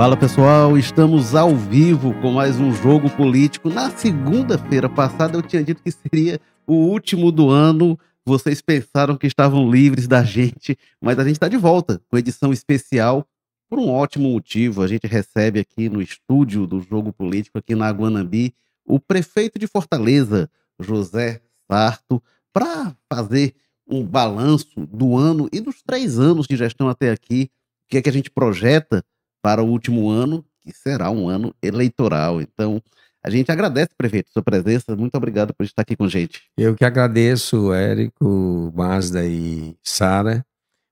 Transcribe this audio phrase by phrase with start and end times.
[0.00, 3.68] Fala pessoal, estamos ao vivo com mais um jogo político.
[3.68, 8.00] Na segunda-feira passada eu tinha dito que seria o último do ano.
[8.24, 12.50] Vocês pensaram que estavam livres da gente, mas a gente está de volta com edição
[12.50, 13.28] especial
[13.68, 14.80] por um ótimo motivo.
[14.80, 18.54] A gente recebe aqui no estúdio do Jogo Político, aqui na Guanambi,
[18.86, 20.48] o prefeito de Fortaleza,
[20.78, 22.22] José Sarto,
[22.54, 23.54] para fazer
[23.86, 27.50] um balanço do ano e dos três anos de gestão até aqui.
[27.84, 29.04] O que é que a gente projeta
[29.42, 32.40] para o último ano, que será um ano eleitoral.
[32.40, 32.82] Então,
[33.22, 34.96] a gente agradece, prefeito, sua presença.
[34.96, 36.42] Muito obrigado por estar aqui com a gente.
[36.56, 40.44] Eu que agradeço, Érico, Mazda e Sara,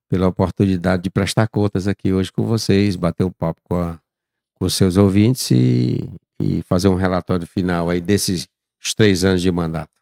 [0.09, 3.99] pela oportunidade de prestar contas aqui hoje com vocês, bater um papo com, a,
[4.55, 6.09] com seus ouvintes e,
[6.41, 8.47] e fazer um relatório final aí desses
[8.97, 9.98] três anos de mandato.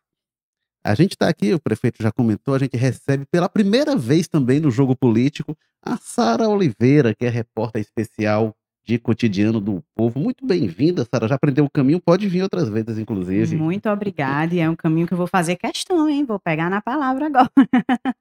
[0.87, 4.61] A gente está aqui, o prefeito já comentou, a gente recebe pela primeira vez também
[4.61, 10.21] no Jogo Político a Sara Oliveira, que é repórter especial de cotidiano do povo.
[10.21, 11.27] Muito bem-vinda, Sara.
[11.27, 13.57] Já aprendeu o caminho, pode vir outras vezes, inclusive.
[13.57, 16.25] Muito obrigada, e é um caminho que eu vou fazer questão, hein?
[16.25, 17.51] Vou pegar na palavra agora.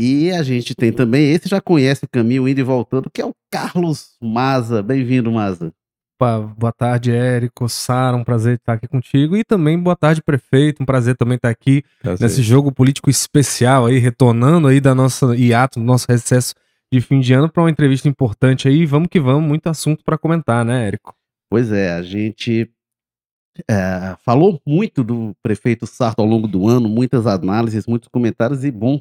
[0.00, 3.26] e a gente tem também, esse já conhece o caminho indo e voltando, que é
[3.26, 4.80] o Carlos Maza.
[4.80, 5.72] Bem-vindo, Maza.
[6.20, 9.38] Opa, boa tarde, Érico, Sara, um prazer estar aqui contigo.
[9.38, 12.22] E também boa tarde, prefeito, um prazer também estar aqui prazer.
[12.22, 16.54] nesse jogo político especial aí, retornando aí da nossa hiato, do nosso recesso
[16.92, 18.84] de fim de ano para uma entrevista importante aí.
[18.84, 21.14] Vamos que vamos, muito assunto para comentar, né, Érico?
[21.48, 22.70] Pois é, a gente
[23.66, 28.70] é, falou muito do prefeito Sarto ao longo do ano, muitas análises, muitos comentários, e
[28.70, 29.00] bom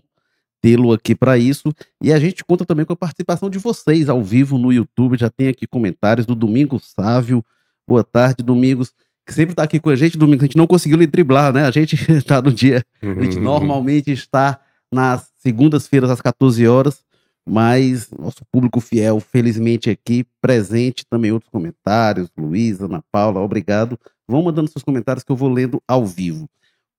[0.62, 1.74] tê-lo aqui para isso.
[2.02, 5.18] E a gente conta também com a participação de vocês ao vivo no YouTube.
[5.18, 7.44] Já tem aqui comentários do Domingos Sávio.
[7.88, 8.94] Boa tarde, Domingos,
[9.26, 10.18] que sempre está aqui com a gente.
[10.18, 11.66] Domingos, a gente não conseguiu lhe driblar, né?
[11.66, 12.84] A gente está no dia.
[13.02, 14.60] A gente normalmente está
[14.92, 17.04] nas segundas-feiras às 14 horas,
[17.48, 22.30] mas nosso público fiel, felizmente aqui, presente, também outros comentários.
[22.38, 24.00] Luísa, Ana Paula, obrigado.
[24.28, 26.48] Vão mandando seus comentários que eu vou lendo ao vivo.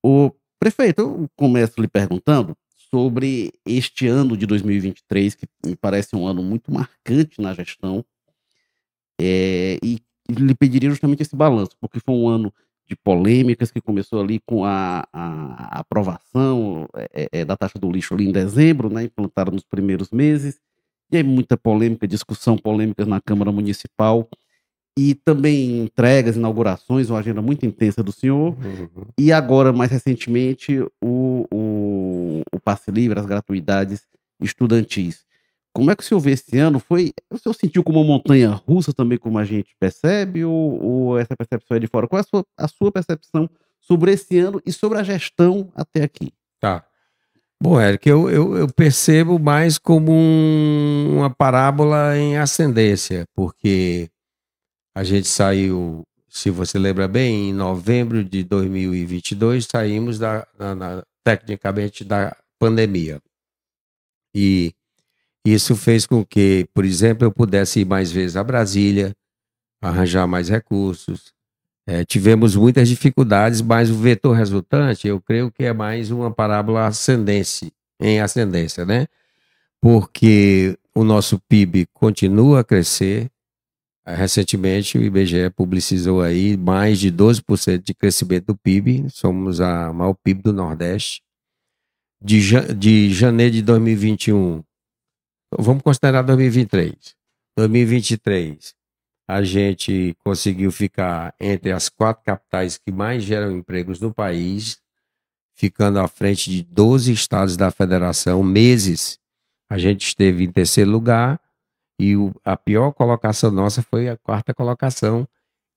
[0.02, 2.56] O prefeito, eu começo lhe perguntando
[2.90, 8.04] sobre este ano de 2023, que me parece um ano muito marcante na gestão,
[9.20, 12.52] é, e lhe pediria justamente esse balanço, porque foi um ano
[12.88, 18.14] de polêmicas que começou ali com a, a, aprovação é, é, da taxa do lixo
[18.14, 20.60] ali em dezembro, né, implantada nos primeiros meses,
[21.12, 24.28] e aí muita polêmica, discussão polêmica na Câmara Municipal,
[24.98, 28.56] e também entregas, inaugurações, uma agenda muito intensa do senhor.
[28.62, 29.04] Uhum.
[29.18, 31.56] E agora, mais recentemente, o, o,
[32.70, 34.02] passe livre, as gratuidades
[34.40, 35.24] estudantis.
[35.72, 36.78] Como é que o senhor vê esse ano?
[36.78, 41.18] Foi, o senhor sentiu como uma montanha russa também, como a gente percebe, ou, ou
[41.18, 42.08] essa percepção é de fora?
[42.08, 43.48] Qual é a sua, a sua percepção
[43.80, 46.32] sobre esse ano e sobre a gestão até aqui?
[46.60, 46.84] Tá.
[47.62, 54.08] Bom, Eric, eu, eu, eu percebo mais como um, uma parábola em ascendência, porque
[54.94, 61.02] a gente saiu, se você lembra bem, em novembro de 2022, saímos da, na, na,
[61.22, 63.20] tecnicamente da pandemia.
[64.34, 64.72] E
[65.44, 69.16] isso fez com que, por exemplo, eu pudesse ir mais vezes a Brasília,
[69.82, 71.32] arranjar mais recursos.
[71.86, 76.86] É, tivemos muitas dificuldades, mas o vetor resultante, eu creio que é mais uma parábola
[76.86, 79.06] ascendente, em ascendência, né?
[79.80, 83.30] Porque o nosso PIB continua a crescer,
[84.06, 90.14] Recentemente, o IBGE publicizou aí mais de 12% de crescimento do PIB, somos a maior
[90.14, 91.22] PIB do Nordeste.
[92.22, 94.62] De, de janeiro de 2021,
[95.58, 97.16] vamos considerar 2023.
[97.56, 98.74] 2023,
[99.28, 104.80] a gente conseguiu ficar entre as quatro capitais que mais geram empregos no país,
[105.54, 108.42] ficando à frente de 12 estados da federação.
[108.42, 109.18] Meses,
[109.70, 111.40] a gente esteve em terceiro lugar
[111.98, 115.28] e o, a pior colocação nossa foi a quarta colocação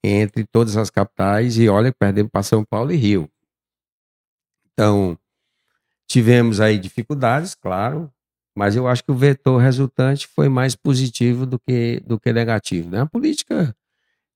[0.04, 1.58] entre todas as capitais.
[1.58, 3.30] E olha, perdemos para São Paulo e Rio.
[4.72, 5.18] Então,
[6.08, 8.12] tivemos aí dificuldades, claro,
[8.56, 12.90] mas eu acho que o vetor resultante foi mais positivo do que, do que negativo.
[12.90, 13.02] Né?
[13.02, 13.76] A política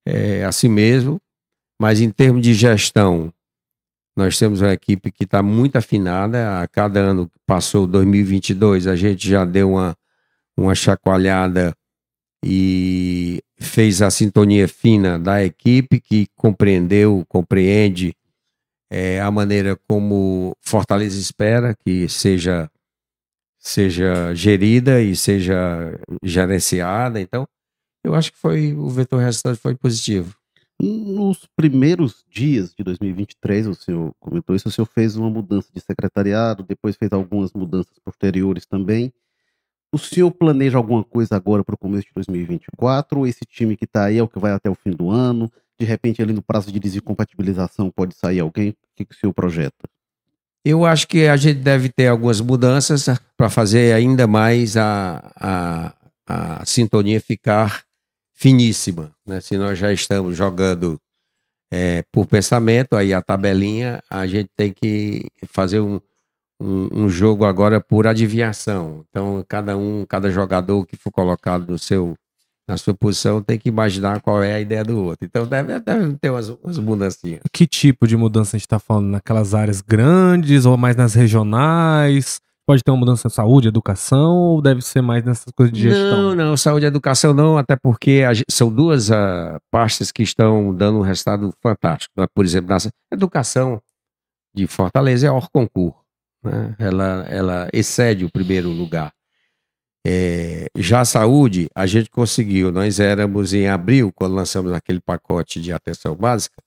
[0.05, 1.21] é assim mesmo,
[1.79, 3.31] mas em termos de gestão,
[4.15, 6.61] nós temos uma equipe que está muito afinada.
[6.61, 9.95] A cada ano que passou 2022, a gente já deu uma
[10.57, 11.75] uma chacoalhada
[12.43, 18.15] e fez a sintonia fina da equipe que compreendeu, compreende
[18.89, 22.69] é, a maneira como Fortaleza espera que seja
[23.59, 27.19] seja gerida e seja gerenciada.
[27.19, 27.45] Então,
[28.03, 30.35] eu acho que foi o vetor resultado foi positivo.
[30.79, 35.81] Nos primeiros dias de 2023, o senhor comentou isso, o senhor fez uma mudança de
[35.81, 39.11] secretariado, depois fez algumas mudanças posteriores também.
[39.91, 43.19] O senhor planeja alguma coisa agora para o começo de 2024?
[43.19, 45.51] Ou esse time que está aí é o que vai até o fim do ano?
[45.79, 48.69] De repente, ali no prazo de desincompatibilização, pode sair alguém?
[48.69, 49.87] O que, que o senhor projeta?
[50.65, 53.05] Eu acho que a gente deve ter algumas mudanças
[53.37, 55.93] para fazer ainda mais a, a,
[56.27, 57.83] a sintonia ficar
[58.33, 59.11] finíssima.
[59.25, 59.39] Né?
[59.39, 60.99] Se nós já estamos jogando
[61.71, 66.01] é, por pensamento, aí a tabelinha, a gente tem que fazer um,
[66.59, 69.05] um, um, jogo agora por adivinhação.
[69.09, 72.15] Então, cada um, cada jogador que for colocado no seu,
[72.67, 75.25] na sua posição tem que imaginar qual é a ideia do outro.
[75.25, 77.21] Então, deve, deve ter umas, umas mudanças.
[77.51, 79.07] Que tipo de mudança a gente está falando?
[79.07, 82.39] Naquelas áreas grandes ou mais nas regionais?
[82.67, 86.21] Pode ter uma mudança em saúde, educação, ou deve ser mais nessas coisas de gestão?
[86.21, 90.75] Não, não, saúde e educação não, até porque a, são duas uh, pastas que estão
[90.75, 92.13] dando um resultado fantástico.
[92.17, 92.27] Né?
[92.35, 92.77] Por exemplo, na
[93.09, 93.81] educação
[94.53, 95.93] de Fortaleza é a Orconcur.
[96.43, 96.75] Né?
[96.79, 99.13] Ela, ela excede o primeiro lugar.
[100.05, 105.59] É, já a saúde, a gente conseguiu, nós éramos em abril, quando lançamos aquele pacote
[105.59, 106.63] de atenção básica,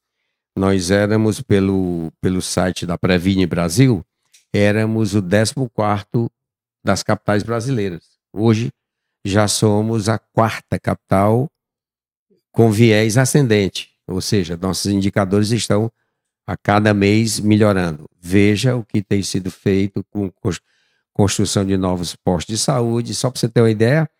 [0.56, 4.04] nós éramos pelo, pelo site da Previne Brasil,
[4.52, 6.28] éramos o 14
[6.84, 8.04] das capitais brasileiras.
[8.32, 8.70] Hoje
[9.24, 11.50] já somos a quarta capital
[12.52, 15.90] com viés ascendente, ou seja, nossos indicadores estão
[16.50, 18.10] a cada mês melhorando.
[18.20, 20.28] Veja o que tem sido feito com
[21.12, 23.14] construção de novos postos de saúde.
[23.14, 24.10] Só para você ter uma ideia,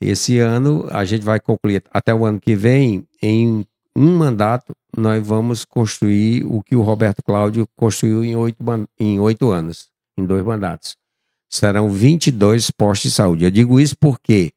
[0.00, 3.64] esse ano a gente vai concluir, até o ano que vem, em
[3.96, 8.58] um mandato, nós vamos construir o que o Roberto Cláudio construiu em oito,
[8.98, 10.96] em oito anos, em dois mandatos.
[11.48, 13.44] Serão 22 postos de saúde.
[13.44, 14.50] Eu digo isso porque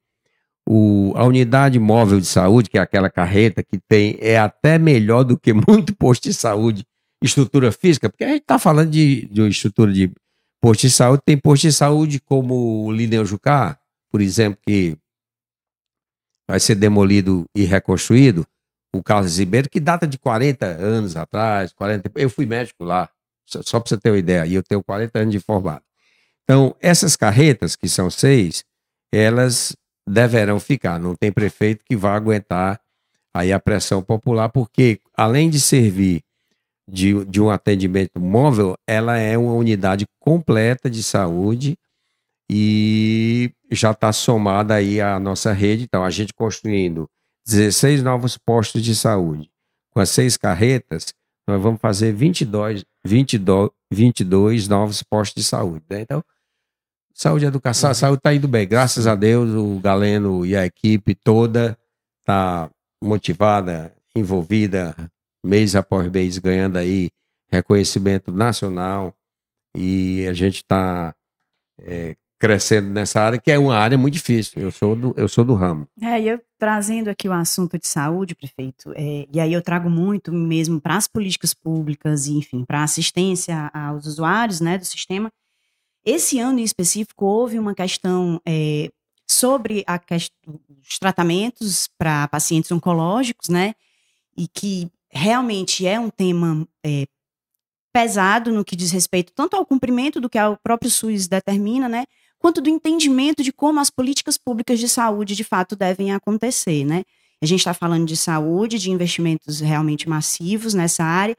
[0.69, 5.23] o, a unidade móvel de saúde, que é aquela carreta que tem, é até melhor
[5.23, 6.85] do que muito posto de saúde,
[7.23, 10.11] estrutura física, porque a gente está falando de, de estrutura de
[10.61, 11.21] posto de saúde.
[11.25, 13.79] Tem posto de saúde como o Lineu Jucá,
[14.11, 14.97] por exemplo, que
[16.49, 18.45] vai ser demolido e reconstruído
[18.93, 23.09] o Carlos Ribeiro, que data de 40 anos atrás, 40, eu fui médico lá,
[23.45, 25.83] só para você ter uma ideia, e eu tenho 40 anos de formado.
[26.43, 28.63] Então, essas carretas, que são seis,
[29.13, 29.75] elas
[30.07, 32.79] deverão ficar, não tem prefeito que vá aguentar
[33.33, 36.23] aí a pressão popular, porque além de servir
[36.89, 41.77] de, de um atendimento móvel, ela é uma unidade completa de saúde
[42.49, 47.09] e já está somada aí à nossa rede, então a gente construindo
[47.45, 49.49] 16 novos postos de saúde.
[49.91, 51.13] Com as seis carretas,
[51.47, 55.83] nós vamos fazer 22, 22, 22 novos postos de saúde.
[55.89, 56.01] Né?
[56.01, 56.23] Então,
[57.17, 58.67] saúde e educação, a saúde está indo bem.
[58.67, 61.75] Graças a Deus, o Galeno e a equipe toda
[62.19, 62.69] está
[63.03, 64.95] motivada, envolvida,
[65.43, 67.09] mês após mês, ganhando aí
[67.51, 69.15] reconhecimento nacional.
[69.75, 71.15] E a gente está
[71.79, 74.61] é, crescendo nessa área, que é uma área muito difícil.
[74.61, 75.87] Eu sou do, eu sou do ramo.
[75.99, 80.31] É, eu trazendo aqui o assunto de saúde, prefeito, é, e aí eu trago muito
[80.31, 85.31] mesmo para as políticas públicas e, enfim, para assistência aos usuários né, do sistema.
[86.07, 88.89] Esse ano em específico houve uma questão é,
[89.27, 93.73] sobre a questão, os tratamentos para pacientes oncológicos, né?
[94.37, 97.05] E que realmente é um tema é,
[97.91, 102.05] pesado no que diz respeito tanto ao cumprimento do que o próprio SUS determina, né?
[102.39, 107.03] quanto do entendimento de como as políticas públicas de saúde de fato devem acontecer, né?
[107.41, 111.35] A gente está falando de saúde, de investimentos realmente massivos nessa área,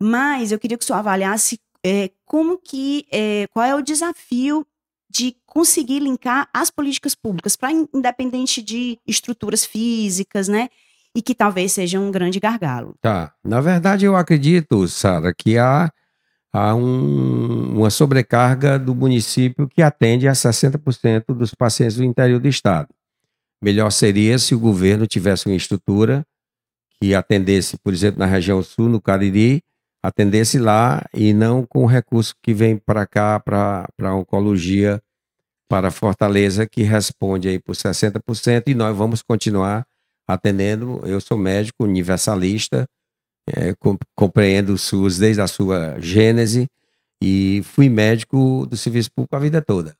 [0.00, 4.66] mas eu queria que o senhor avaliasse é, como que, é, qual é o desafio
[5.10, 10.68] de conseguir linkar as políticas públicas para independente de estruturas físicas, né?
[11.14, 12.94] E que talvez seja um grande gargalo.
[13.00, 13.32] Tá.
[13.42, 15.90] Na verdade, eu acredito, Sara, que há
[16.52, 22.48] há um, uma sobrecarga do município que atende a 60% dos pacientes do interior do
[22.48, 22.88] estado.
[23.62, 26.24] Melhor seria se o governo tivesse uma estrutura
[27.00, 29.62] que atendesse, por exemplo, na região sul, no Cariri,
[30.08, 35.02] atendesse lá e não com o recurso que vem para cá, para a oncologia,
[35.68, 39.86] para Fortaleza, que responde aí por 60%, e nós vamos continuar
[40.26, 41.00] atendendo.
[41.04, 42.88] Eu sou médico universalista,
[43.46, 43.74] é,
[44.14, 46.68] compreendo o SUS desde a sua gênese
[47.22, 49.96] e fui médico do serviço público a vida toda.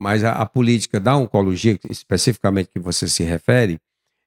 [0.00, 3.78] Mas a, a, política da oncologia, especificamente que você se refere,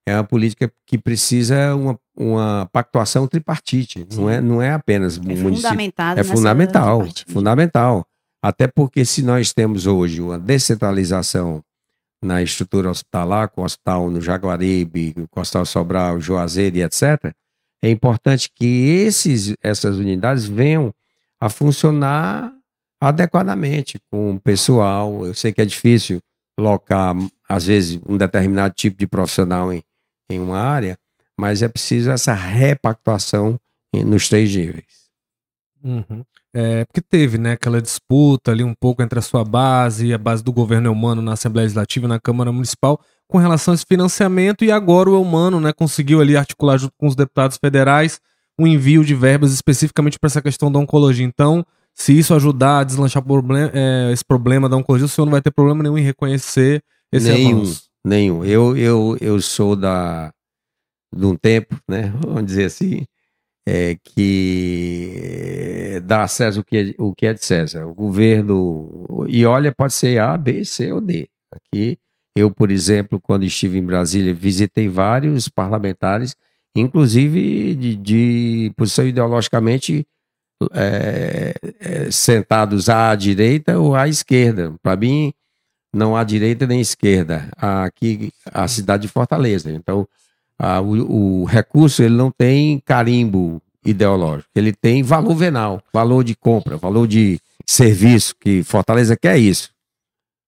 [0.08, 4.06] é uma política que precisa uma, uma pactuação tripartite.
[4.14, 5.58] Não é, não é apenas é município.
[6.18, 8.08] É fundamental, fundamental.
[8.42, 11.64] Até porque se nós temos hoje uma descentralização
[12.22, 17.34] na estrutura hospitalar, com o hospital no Jaguaribe, com o hospital Sobral, Juazeiro e etc.,
[17.82, 20.94] é importante que esses, essas unidades venham
[21.40, 22.52] a funcionar
[23.02, 25.26] adequadamente com o pessoal.
[25.26, 26.20] Eu sei que é difícil
[26.60, 27.16] locar,
[27.50, 29.84] às vezes, um determinado tipo de profissional em,
[30.30, 30.98] em uma área,
[31.38, 33.60] mas é preciso essa repactuação
[33.94, 35.06] nos três níveis.
[35.84, 36.24] Uhum.
[36.54, 40.18] É, porque teve, né, aquela disputa ali um pouco entre a sua base e a
[40.18, 44.64] base do governo humano na Assembleia Legislativa, na Câmara Municipal, com relação a esse financiamento,
[44.64, 48.22] e agora o humano, né, conseguiu ali articular junto com os deputados federais
[48.58, 51.26] um envio de verbas especificamente para essa questão da oncologia.
[51.26, 55.32] Então, se isso ajudar a deslanchar problem é, esse problema da oncologia, o senhor não
[55.32, 57.84] vai ter problema nenhum em reconhecer esse nenhum, avanço.
[58.06, 58.46] Nenhum.
[58.46, 60.32] Eu, eu, eu sou da
[61.14, 62.14] de um tempo, né?
[62.22, 63.06] Vamos dizer assim,
[63.68, 67.88] é, que dá a César o que, é, o que é de César.
[67.88, 69.26] O governo.
[69.28, 71.28] E olha, pode ser A, B, C ou D.
[71.52, 71.98] Aqui,
[72.36, 76.36] eu, por exemplo, quando estive em Brasília, visitei vários parlamentares,
[76.76, 80.06] inclusive de, de posição ideologicamente
[80.74, 84.76] é, é, sentados à direita ou à esquerda.
[84.84, 85.34] Para mim,
[85.96, 87.50] não há direita nem esquerda.
[87.58, 89.72] Aqui, a cidade de Fortaleza.
[89.72, 90.08] Então,
[90.60, 96.36] a, o, o, recurso ele não tem carimbo ideológico, ele tem valor venal, valor de
[96.36, 99.70] compra, valor de serviço, que Fortaleza quer isso.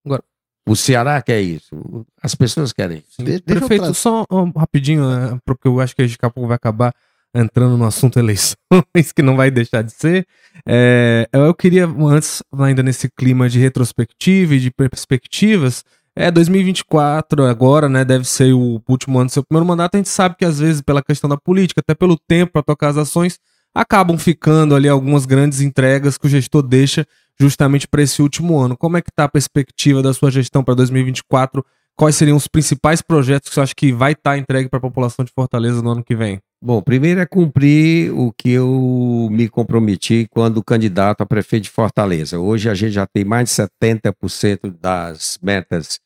[0.05, 0.23] Agora,
[0.67, 3.23] o Ceará quer isso, as pessoas querem isso.
[3.23, 6.93] De, Prefeito, só um, rapidinho, é, porque eu acho que daqui a pouco vai acabar
[7.37, 8.55] entrando no assunto eleições,
[9.15, 10.25] que não vai deixar de ser.
[10.65, 15.83] É, eu queria, antes, ainda nesse clima de retrospectiva e de perspectivas,
[16.15, 19.95] é, 2024 agora, né, deve ser o último ano do seu primeiro mandato.
[19.95, 22.89] A gente sabe que às vezes pela questão da política, até pelo tempo para tocar
[22.89, 23.37] as ações,
[23.73, 27.05] acabam ficando ali algumas grandes entregas que o gestor deixa
[27.39, 28.75] justamente para esse último ano.
[28.75, 31.63] Como é que está a perspectiva da sua gestão para 2024?
[31.95, 34.81] Quais seriam os principais projetos que você acha que vai estar tá entregue para a
[34.81, 36.39] população de Fortaleza no ano que vem?
[36.59, 42.39] Bom, primeiro é cumprir o que eu me comprometi quando candidato a prefeito de Fortaleza.
[42.39, 45.99] Hoje a gente já tem mais de 70% das metas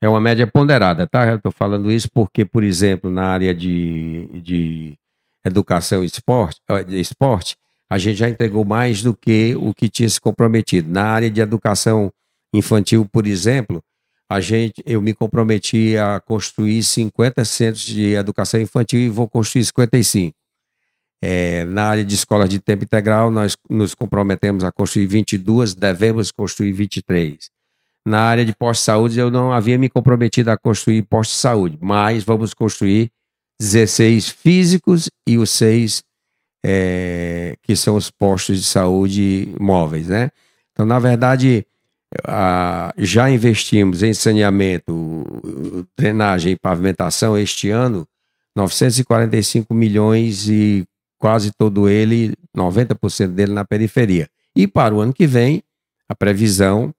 [0.00, 1.26] é uma média ponderada, tá?
[1.26, 4.98] Eu estou falando isso porque, por exemplo, na área de, de
[5.44, 7.56] educação e esporte, de esporte,
[7.90, 10.90] a gente já entregou mais do que o que tinha se comprometido.
[10.90, 12.12] Na área de educação
[12.54, 13.82] infantil, por exemplo,
[14.28, 19.64] a gente, eu me comprometi a construir 50 centros de educação infantil e vou construir
[19.64, 20.36] 55.
[21.22, 26.30] É, na área de escolas de tempo integral, nós nos comprometemos a construir 22, devemos
[26.30, 27.50] construir 23
[28.06, 31.38] na área de posto de saúde, eu não havia me comprometido a construir posto de
[31.38, 33.10] saúde, mas vamos construir
[33.60, 36.04] 16 físicos e os seis
[36.64, 40.30] é, que são os postos de saúde móveis, né?
[40.72, 41.66] Então, na verdade,
[42.26, 45.24] a, já investimos em saneamento,
[45.96, 48.06] drenagem e pavimentação este ano
[48.56, 50.86] 945 milhões e
[51.18, 54.28] quase todo ele, 90% dele na periferia.
[54.54, 55.62] E para o ano que vem,
[56.08, 56.94] a previsão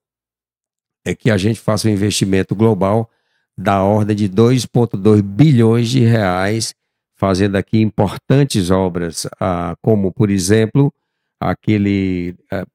[1.04, 3.10] é que a gente faça um investimento global
[3.58, 6.76] da ordem de 2,2 bilhões de reais,
[7.16, 10.94] fazendo aqui importantes obras, ah, como, por exemplo,
[11.40, 12.68] aquele ah,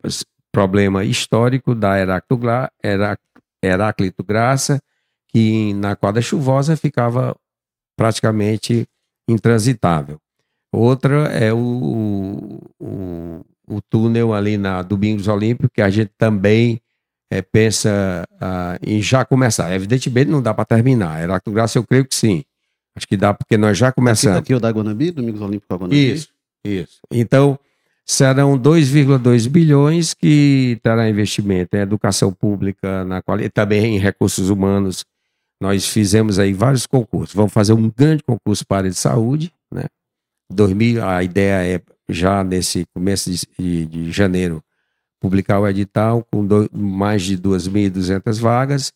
[0.53, 1.97] problema histórico da
[3.63, 4.81] Heráclito Graça,
[5.29, 7.35] que na quadra chuvosa ficava
[7.97, 8.87] praticamente
[9.27, 10.21] intransitável.
[10.71, 16.81] Outra é o, o, o túnel ali na Domingos Olímpico, que a gente também
[17.31, 19.73] é, pensa ah, em já começar.
[19.75, 21.23] Evidentemente não dá para terminar.
[21.23, 22.45] Heráclito Graça eu creio que sim.
[22.95, 24.39] Acho que dá porque nós já começamos.
[24.39, 26.13] Aqui, aqui o da Guanabi, Domingos Olímpicos Guanabi?
[26.13, 26.29] Isso,
[26.65, 27.01] isso.
[27.11, 27.59] Então,
[28.05, 35.05] serão 2,2 bilhões que terá investimento em educação pública, na qualidade, também em recursos humanos.
[35.61, 37.35] Nós fizemos aí vários concursos.
[37.35, 39.85] Vamos fazer um grande concurso para a área de saúde, né?
[40.51, 44.63] 2000, a ideia é já nesse começo de, de, de janeiro
[45.21, 48.93] publicar o edital com do, mais de 2.200 vagas.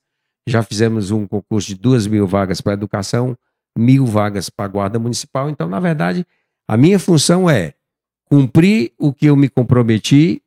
[0.46, 3.36] Já fizemos um concurso de 2.000 vagas para educação,
[3.78, 5.48] mil vagas para a guarda municipal.
[5.48, 6.26] Então, na verdade,
[6.68, 7.74] a minha função é
[8.26, 10.42] cumprir o que eu me comprometi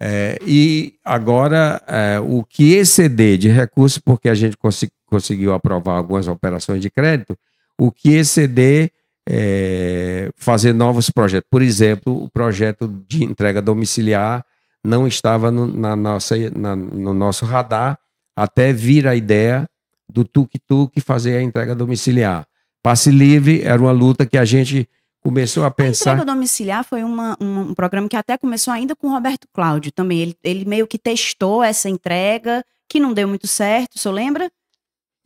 [0.00, 5.96] é, e agora é, o que exceder de recursos, porque a gente cons conseguiu aprovar
[5.96, 7.38] algumas operações de crédito,
[7.78, 8.90] o que exceder
[9.28, 11.48] é, fazer novos projetos.
[11.48, 14.44] Por exemplo, o projeto de entrega domiciliar
[14.84, 17.98] não estava no, na nossa, na, no nosso radar
[18.36, 19.68] até vir a ideia
[20.08, 22.46] do tuk-tuk fazer a entrega domiciliar.
[22.82, 24.88] Passe livre era uma luta que a gente
[25.24, 26.10] começou a pensar.
[26.10, 29.48] A entrega domiciliar foi uma, um, um, programa que até começou ainda com o Roberto
[29.52, 30.20] Cláudio também.
[30.20, 34.50] Ele, ele meio que testou essa entrega, que não deu muito certo, o senhor lembra?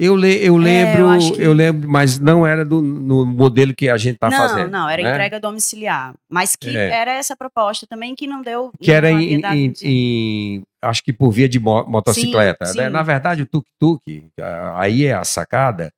[0.01, 1.43] Eu, le, eu lembro, é, eu, que...
[1.43, 4.71] eu, lembro, mas não era do, no modelo que a gente está fazendo.
[4.71, 5.11] Não, não, era né?
[5.11, 6.15] entrega domiciliar.
[6.31, 6.89] Mas que é.
[6.89, 8.71] era essa proposta também que não deu.
[8.81, 12.67] Que era em, em, em, Acho que por via de motocicleta.
[12.67, 12.87] Sim, né?
[12.87, 12.93] sim.
[12.93, 14.31] Na verdade, o tuk-tuk,
[14.77, 15.93] aí é a sacada,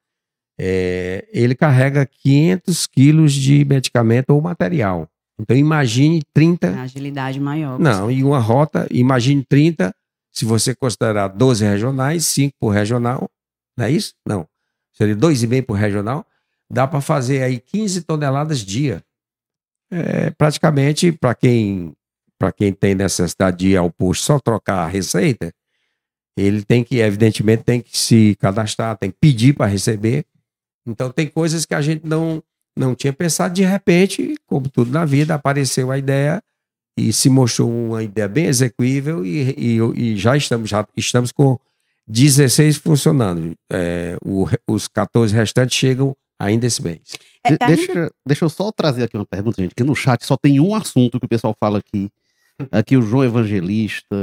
[0.62, 5.09] é, ele carrega 500 quilos de medicamento ou material.
[5.40, 6.83] Então imagine 30.
[6.83, 7.79] agilidade maior.
[7.79, 9.95] Não, e uma rota, imagine 30,
[10.31, 13.26] se você considerar 12 regionais, 5 por regional,
[13.75, 14.12] não é isso?
[14.26, 14.47] Não.
[14.93, 16.26] Seria 2,5 por regional.
[16.71, 19.02] Dá para fazer aí 15 toneladas dia.
[19.90, 21.95] É, praticamente, para quem,
[22.55, 25.50] quem tem necessidade de ir ao posto só trocar a receita,
[26.37, 30.26] ele tem que, evidentemente, tem que se cadastrar, tem que pedir para receber.
[30.87, 32.43] Então, tem coisas que a gente não,
[32.77, 33.55] não tinha pensado.
[33.55, 36.43] De repente, como tudo na vida, apareceu a ideia
[36.97, 41.59] e se mostrou uma ideia bem execuível e, e, e já estamos já estamos com
[42.07, 43.55] 16 funcionando.
[43.73, 47.01] É, o, os 14 restantes chegam ainda esse mês.
[47.45, 50.61] É, deixa, deixa eu só trazer aqui uma pergunta, gente, que no chat só tem
[50.61, 52.11] um assunto que o pessoal fala aqui.
[52.71, 54.15] Aqui o João Evangelista,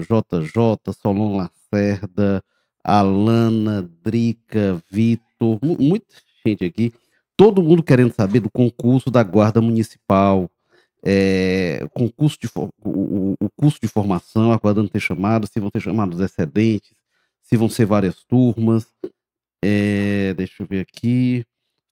[0.00, 2.42] JJ, Solon Lacerda,
[2.82, 5.22] Alana, Drica, Vitor,
[5.62, 6.06] muita
[6.46, 6.92] gente aqui.
[7.36, 10.50] Todo mundo querendo saber do concurso da Guarda Municipal,
[11.04, 16.14] é, concurso de, o, o, curso de formação, aguardando ter chamado, se vão ter chamado
[16.14, 16.92] os excedentes,
[17.42, 18.86] se vão ser várias turmas.
[19.64, 21.44] É, deixa eu ver aqui.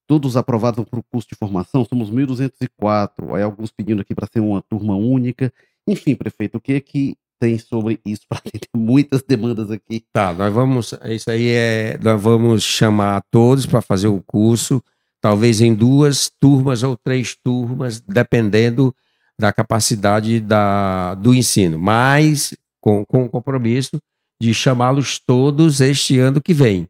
[0.07, 3.35] Todos aprovados para o curso de formação, somos 1.204.
[3.35, 5.53] Aí alguns pedindo aqui para ser uma turma única.
[5.87, 10.05] Enfim, prefeito, o que é que tem sobre isso para ter muitas demandas aqui?
[10.13, 10.95] Tá, nós vamos.
[11.07, 11.99] Isso aí é.
[12.01, 14.83] Nós vamos chamar todos para fazer o curso,
[15.21, 18.95] talvez em duas turmas ou três turmas, dependendo
[19.39, 23.99] da capacidade da, do ensino, mas com, com compromisso
[24.39, 26.87] de chamá-los todos este ano que vem,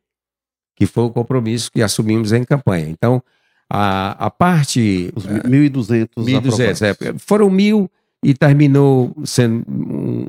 [0.75, 2.88] que foi o compromisso que assumimos em campanha.
[2.88, 3.23] Então,
[3.69, 5.12] a, a parte.
[5.14, 6.09] Os 1.200.
[6.16, 7.88] 1.200, é, foram mil
[8.23, 9.64] e terminou sendo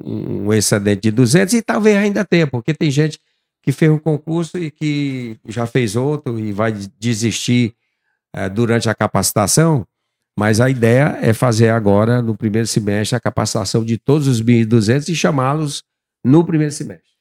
[0.04, 3.20] um, um, excedente de 200 e talvez ainda tenha, porque tem gente
[3.62, 7.76] que fez um concurso e que já fez outro e vai desistir
[8.34, 9.86] é, durante a capacitação.
[10.38, 15.10] Mas a ideia é fazer agora, no primeiro semestre, a capacitação de todos os 1.200
[15.10, 15.84] e chamá-los
[16.24, 17.12] no primeiro semestre.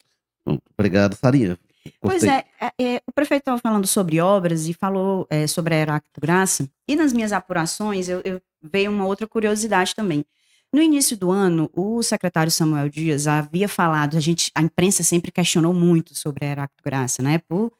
[0.79, 1.59] Obrigado, Sarinha.
[2.01, 5.79] Pois é, é, é, o prefeito estava falando sobre obras e falou é, sobre a
[5.79, 6.69] Heráclito Graça.
[6.87, 10.25] E nas minhas apurações, eu, eu, veio uma outra curiosidade também.
[10.73, 15.33] No início do ano, o secretário Samuel Dias havia falado, a gente, a imprensa sempre
[15.33, 17.39] questionou muito sobre a Heráclito Graça, né?
[17.39, 17.73] Por,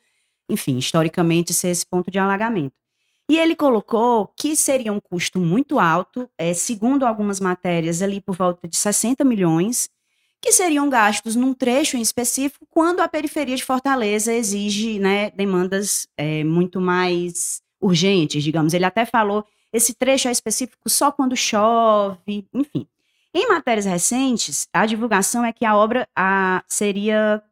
[0.49, 2.75] enfim, historicamente ser esse ponto de alagamento.
[3.31, 8.35] E ele colocou que seria um custo muito alto, é, segundo algumas matérias, ali por
[8.35, 9.89] volta de 60 milhões,
[10.43, 16.09] que seriam gastos num trecho em específico, quando a periferia de Fortaleza exige né, demandas
[16.17, 18.75] é, muito mais urgentes, digamos.
[18.75, 22.87] Ele até falou esse trecho é específico só quando chove, enfim.
[23.33, 27.43] Em matérias recentes, a divulgação é que a obra a, seria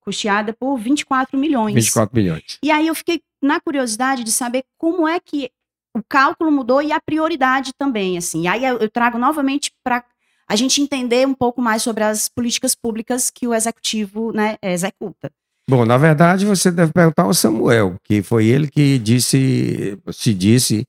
[0.00, 1.74] custeada por 24 milhões.
[1.74, 2.58] 24 milhões.
[2.62, 5.50] E aí eu fiquei na curiosidade de saber como é que
[5.94, 8.42] o cálculo mudou e a prioridade também, assim.
[8.42, 10.04] E aí eu, trago novamente para
[10.48, 15.30] a gente entender um pouco mais sobre as políticas públicas que o executivo né, executa.
[15.68, 20.86] Bom, na verdade, você deve perguntar ao Samuel, que foi ele que disse, se disse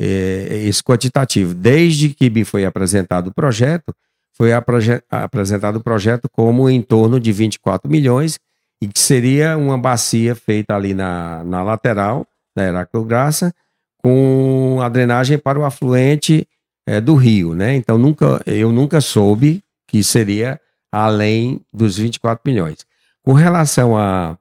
[0.00, 1.54] é, esse quantitativo.
[1.54, 3.94] Desde que me foi apresentado o projeto,
[4.32, 8.38] foi apresentado o projeto como em torno de 24 milhões
[8.82, 12.26] e que seria uma bacia feita ali na, na lateral
[12.56, 13.54] da Heráclito Graça,
[13.98, 16.46] com a drenagem para o afluente
[16.86, 17.74] é, do rio, né?
[17.74, 20.60] Então nunca, eu nunca soube que seria
[20.92, 22.78] além dos 24 milhões.
[23.22, 24.36] Com relação a,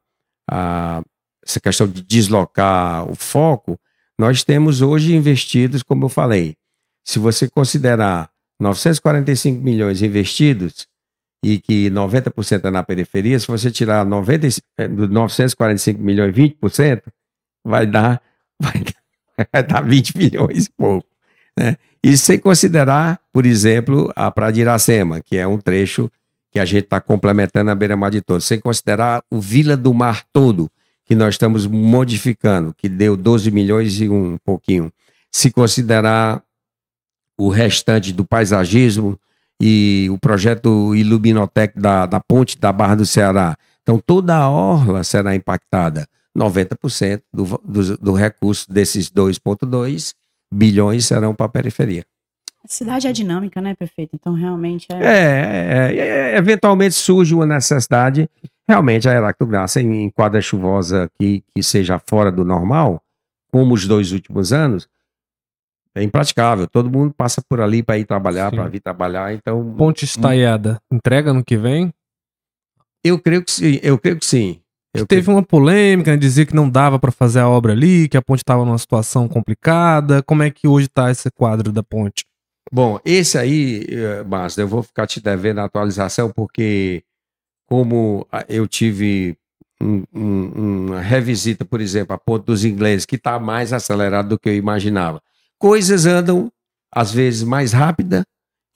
[0.49, 1.01] a
[1.45, 3.79] essa questão de deslocar o foco,
[4.17, 6.56] nós temos hoje investidos, como eu falei,
[7.04, 10.88] se você considerar 945 milhões investidos
[11.43, 14.47] e que 90% é na periferia, se você tirar 90,
[15.10, 17.02] 945 é, milhões 20%,
[17.65, 18.21] vai dar,
[18.60, 18.73] vai,
[19.52, 21.08] vai dar 20 milhões e pouco.
[21.58, 21.76] Né?
[22.02, 26.10] E sem considerar, por exemplo, a Praia de Iracema, que é um trecho
[26.52, 30.23] que a gente está complementando a beira-mar de todo, sem considerar o Vila do Mar
[30.32, 30.69] todo,
[31.05, 34.91] que nós estamos modificando, que deu 12 milhões e um pouquinho.
[35.31, 36.43] Se considerar
[37.37, 39.19] o restante do paisagismo
[39.61, 43.57] e o projeto Iluminotec da, da ponte da Barra do Ceará.
[43.81, 46.07] Então, toda a orla será impactada.
[46.37, 50.13] 90% do, do, do recurso desses 2,2
[50.51, 52.03] bilhões serão para a periferia.
[52.63, 54.15] A cidade é dinâmica, né, prefeito?
[54.15, 54.95] Então, realmente é...
[54.95, 58.29] É, é, é, eventualmente surge uma necessidade
[58.67, 63.02] Realmente, a Heráclito Graça, em, em quadra chuvosa que, que seja fora do normal,
[63.52, 64.88] como os dois últimos anos,
[65.95, 66.67] é impraticável.
[66.67, 69.34] Todo mundo passa por ali para ir trabalhar, para vir trabalhar.
[69.34, 71.93] Então, ponte estaiada, entrega no que vem?
[73.04, 73.80] Eu creio que sim.
[73.84, 74.60] Eu creio que sim.
[74.95, 75.38] Eu teve creio...
[75.38, 78.39] uma polêmica, né, dizia que não dava para fazer a obra ali, que a ponte
[78.39, 80.23] estava numa situação complicada.
[80.23, 82.23] Como é que hoje está esse quadro da ponte?
[82.71, 83.86] Bom, esse aí,
[84.26, 87.04] Márcio, eu vou ficar te devendo a atualização, porque
[87.73, 89.36] como eu tive
[89.81, 94.38] um, um, uma revisita, por exemplo, a ponte dos ingleses, que está mais acelerado do
[94.38, 95.19] que eu imaginava.
[95.57, 96.51] Coisas andam,
[96.93, 98.23] às vezes, mais rápida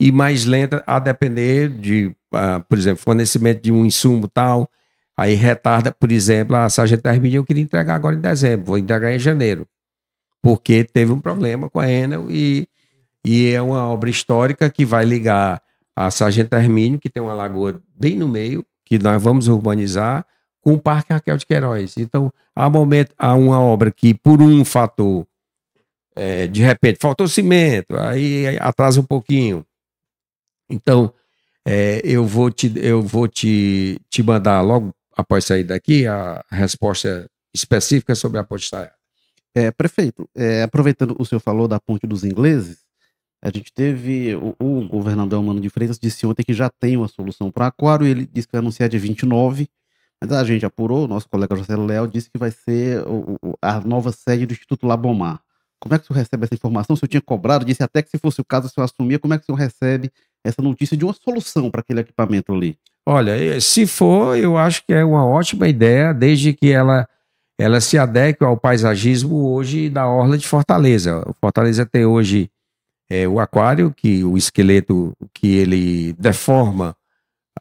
[0.01, 4.67] e mais lenta, a depender de, uh, por exemplo, fornecimento de um insumo tal,
[5.15, 9.13] aí retarda, por exemplo, a Sargento Hermínio eu queria entregar agora em dezembro, vou entregar
[9.13, 9.67] em janeiro,
[10.41, 12.67] porque teve um problema com a Enel e,
[13.23, 15.61] e é uma obra histórica que vai ligar
[15.95, 20.25] a Sargento Hermínio, que tem uma lagoa bem no meio, que nós vamos urbanizar,
[20.61, 21.95] com o Parque Raquel de Queiroz.
[21.97, 25.25] Então, há, momento, há uma obra que, por um fator,
[26.15, 29.65] é, de repente, faltou cimento, aí atrasa um pouquinho.
[30.69, 31.13] Então,
[31.65, 37.29] é, eu vou, te, eu vou te, te mandar logo após sair daqui a resposta
[37.53, 38.93] específica sobre a ponte estaiada.
[39.55, 42.86] É, prefeito, é, aproveitando o senhor falou da ponte dos ingleses,
[43.47, 47.07] a gente teve o, o governador Mano de Freitas disse ontem que já tem uma
[47.07, 49.69] solução para Aquário, ele disse que vai anunciar dia 29,
[50.21, 53.79] mas a gente apurou, nosso colega José Léo disse que vai ser o, o, a
[53.79, 55.39] nova sede do Instituto Labomar.
[55.79, 56.95] Como é que o senhor recebe essa informação?
[56.95, 59.19] O senhor tinha cobrado, disse até que se fosse o caso, o senhor assumia.
[59.19, 60.11] Como é que o senhor recebe
[60.43, 62.77] essa notícia de uma solução para aquele equipamento ali?
[63.05, 67.07] Olha, eh, se for, eu acho que é uma ótima ideia, desde que ela,
[67.57, 71.23] ela se adeque ao paisagismo hoje da Orla de Fortaleza.
[71.39, 72.49] Fortaleza tem hoje
[73.09, 76.95] é, o aquário, que o esqueleto que ele deforma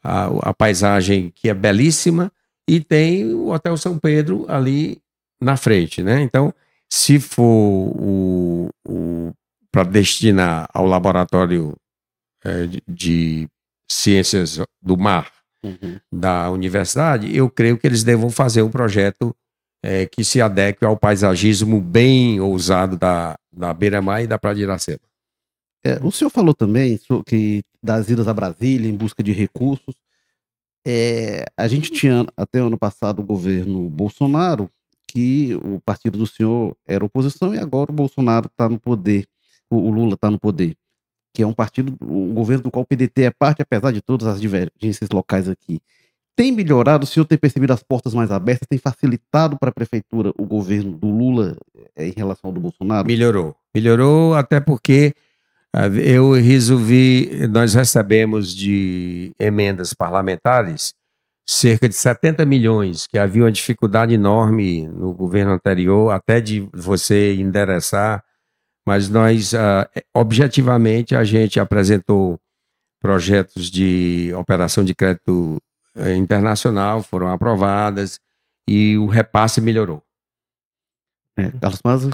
[0.03, 2.31] a, a paisagem, que é belíssima,
[2.67, 5.01] e tem o Hotel São Pedro ali
[5.41, 6.21] na frente, né?
[6.21, 6.53] Então,
[6.89, 9.33] se for o, o
[9.71, 11.75] para destinar ao laboratório
[12.43, 13.47] é, de, de,
[13.89, 15.31] ciências do mar
[15.63, 15.99] uhum.
[16.11, 19.35] da universidade, eu creio que eles devam fazer um projeto
[19.83, 24.63] é, que se adeque ao paisagismo bem ousado da, da Beira-Mar e da Praia de
[24.63, 25.06] Iracema.
[25.87, 29.95] É, o senhor falou também que das idas a Brasília em busca de recursos.
[30.85, 34.69] É, a gente tinha até ano passado o governo Bolsonaro,
[35.07, 39.25] que o partido do senhor era oposição e agora o Bolsonaro está no poder,
[39.69, 40.75] o, Lula está no poder,
[41.33, 44.27] que é um partido, um governo do qual o PDT é parte, apesar de todas
[44.27, 45.79] as divergências locais aqui.
[46.35, 47.05] Tem melhorado?
[47.05, 48.67] O senhor tem percebido as portas mais abertas?
[48.67, 51.57] Tem facilitado para a prefeitura o governo do Lula
[51.95, 53.07] é, em relação ao do Bolsonaro?
[53.07, 53.55] Melhorou.
[53.73, 55.15] Melhorou até porque
[56.03, 60.93] eu resolvi, nós recebemos de emendas parlamentares
[61.47, 67.35] cerca de 70 milhões, que havia uma dificuldade enorme no governo anterior, até de você
[67.35, 68.23] endereçar,
[68.85, 72.37] mas nós, uh, objetivamente, a gente apresentou
[72.99, 75.57] projetos de operação de crédito
[75.95, 78.19] uh, internacional, foram aprovadas
[78.67, 80.03] e o repasse melhorou.
[81.37, 82.11] É, Carlos Maza?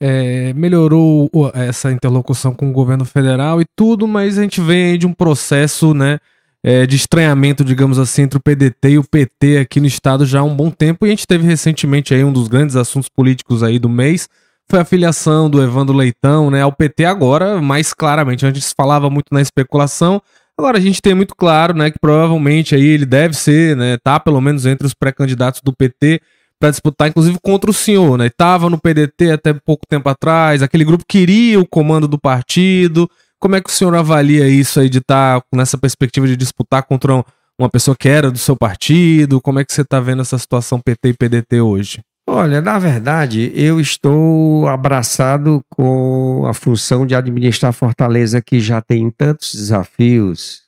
[0.00, 5.06] É, melhorou essa interlocução com o governo federal e tudo, mas a gente vem de
[5.06, 6.18] um processo, né,
[6.62, 10.40] é, de estranhamento, digamos assim, entre o PDT e o PT aqui no estado já
[10.40, 11.06] há um bom tempo.
[11.06, 14.28] E a gente teve recentemente aí um dos grandes assuntos políticos aí do mês,
[14.68, 18.44] foi a filiação do Evandro Leitão, né, ao PT agora, mais claramente.
[18.44, 20.20] Antes se falava muito na especulação,
[20.58, 24.18] agora a gente tem muito claro, né, que provavelmente aí ele deve ser, né, tá
[24.18, 26.20] pelo menos entre os pré-candidatos do PT
[26.58, 28.26] para disputar, inclusive contra o senhor, né?
[28.26, 33.08] Estava no PDT até pouco tempo atrás, aquele grupo queria o comando do partido.
[33.38, 36.82] Como é que o senhor avalia isso aí de estar tá nessa perspectiva de disputar
[36.84, 37.24] contra
[37.58, 39.40] uma pessoa que era do seu partido?
[39.40, 42.00] Como é que você está vendo essa situação PT e PDT hoje?
[42.28, 49.08] Olha, na verdade, eu estou abraçado com a função de administrar Fortaleza, que já tem
[49.10, 50.65] tantos desafios,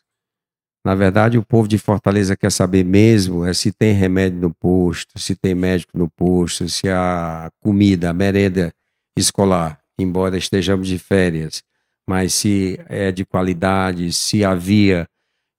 [0.84, 5.18] na verdade, o povo de Fortaleza quer saber mesmo é se tem remédio no posto,
[5.18, 8.72] se tem médico no posto, se a comida, a merenda
[9.16, 11.62] escolar, embora estejamos de férias,
[12.08, 15.06] mas se é de qualidade, se a via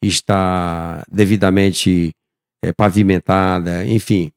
[0.02, 2.12] está devidamente
[2.64, 4.32] é, pavimentada, enfim.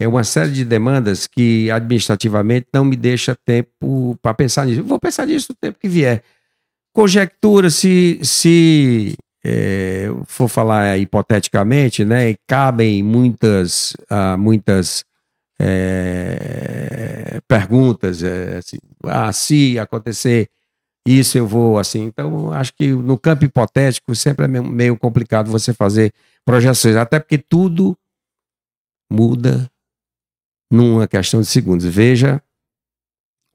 [0.00, 4.82] É uma série de demandas que administrativamente não me deixa tempo para pensar nisso.
[4.82, 6.22] Vou pensar nisso no tempo que vier.
[6.94, 15.04] Conjectura se, se é, for falar hipoteticamente, né, cabem muitas, uh, muitas
[15.58, 20.50] é, perguntas, é, assim, ah, se acontecer
[21.06, 22.02] isso eu vou assim.
[22.04, 26.12] Então, acho que no campo hipotético sempre é meio complicado você fazer
[26.44, 27.96] projeções, até porque tudo
[29.10, 29.70] muda
[30.70, 31.86] numa questão de segundos.
[31.86, 32.42] Veja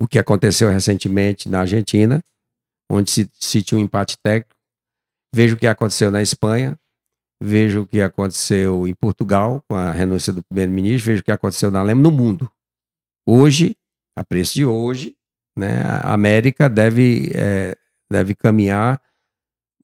[0.01, 2.21] o que aconteceu recentemente na Argentina,
[2.91, 4.54] onde se, se tinha um empate técnico.
[5.35, 6.79] Veja o que aconteceu na Espanha.
[7.43, 11.07] Veja o que aconteceu em Portugal com a renúncia do primeiro-ministro.
[11.07, 12.49] Veja o que aconteceu na Alemanha, no mundo.
[13.27, 13.75] Hoje,
[14.15, 15.13] a preço de hoje,
[15.53, 17.75] né, a América deve, é,
[18.09, 19.01] deve caminhar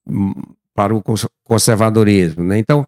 [0.08, 0.32] hum,
[0.74, 1.04] para o
[1.44, 2.46] conservadorismo.
[2.46, 2.58] Né?
[2.58, 2.88] Então,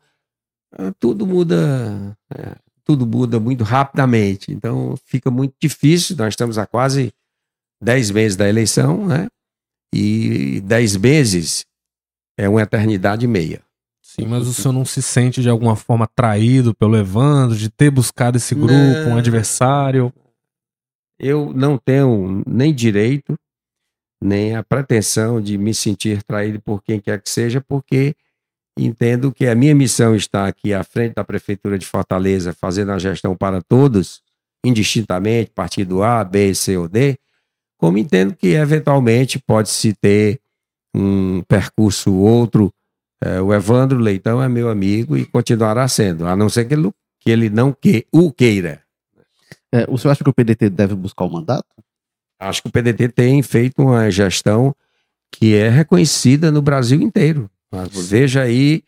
[0.72, 4.54] ah, tudo muda, é, tudo muda muito rapidamente.
[4.54, 6.16] Então, fica muito difícil.
[6.16, 7.14] Nós estamos há quase
[7.82, 9.28] 10 meses da eleição, né?
[9.94, 11.66] E 10 meses
[12.38, 13.62] é uma eternidade e meia.
[14.02, 17.90] Sim, mas o senhor não se sente de alguma forma traído pelo Evandro, de ter
[17.90, 20.14] buscado esse grupo, não, um adversário?
[21.18, 23.36] Eu não tenho nem direito,
[24.22, 28.16] nem a pretensão de me sentir traído por quem quer que seja, porque
[28.78, 33.00] entendo que a minha missão está aqui à frente da Prefeitura de Fortaleza, fazendo a
[33.00, 34.22] gestão para todos,
[34.64, 37.18] indistintamente, partido A, B, C ou D,
[37.78, 40.40] como entendo que eventualmente pode-se ter
[40.94, 42.74] um percurso outro.
[43.22, 46.92] É, o Evandro Leitão é meu amigo e continuará sendo, a não ser que ele,
[47.20, 48.82] que ele não que, o queira.
[49.72, 51.66] É, o senhor acha que o PDT deve buscar o mandato?
[52.40, 54.76] Acho que o PDT tem feito uma gestão
[55.32, 57.50] que é reconhecida no Brasil inteiro.
[57.92, 58.84] Veja aí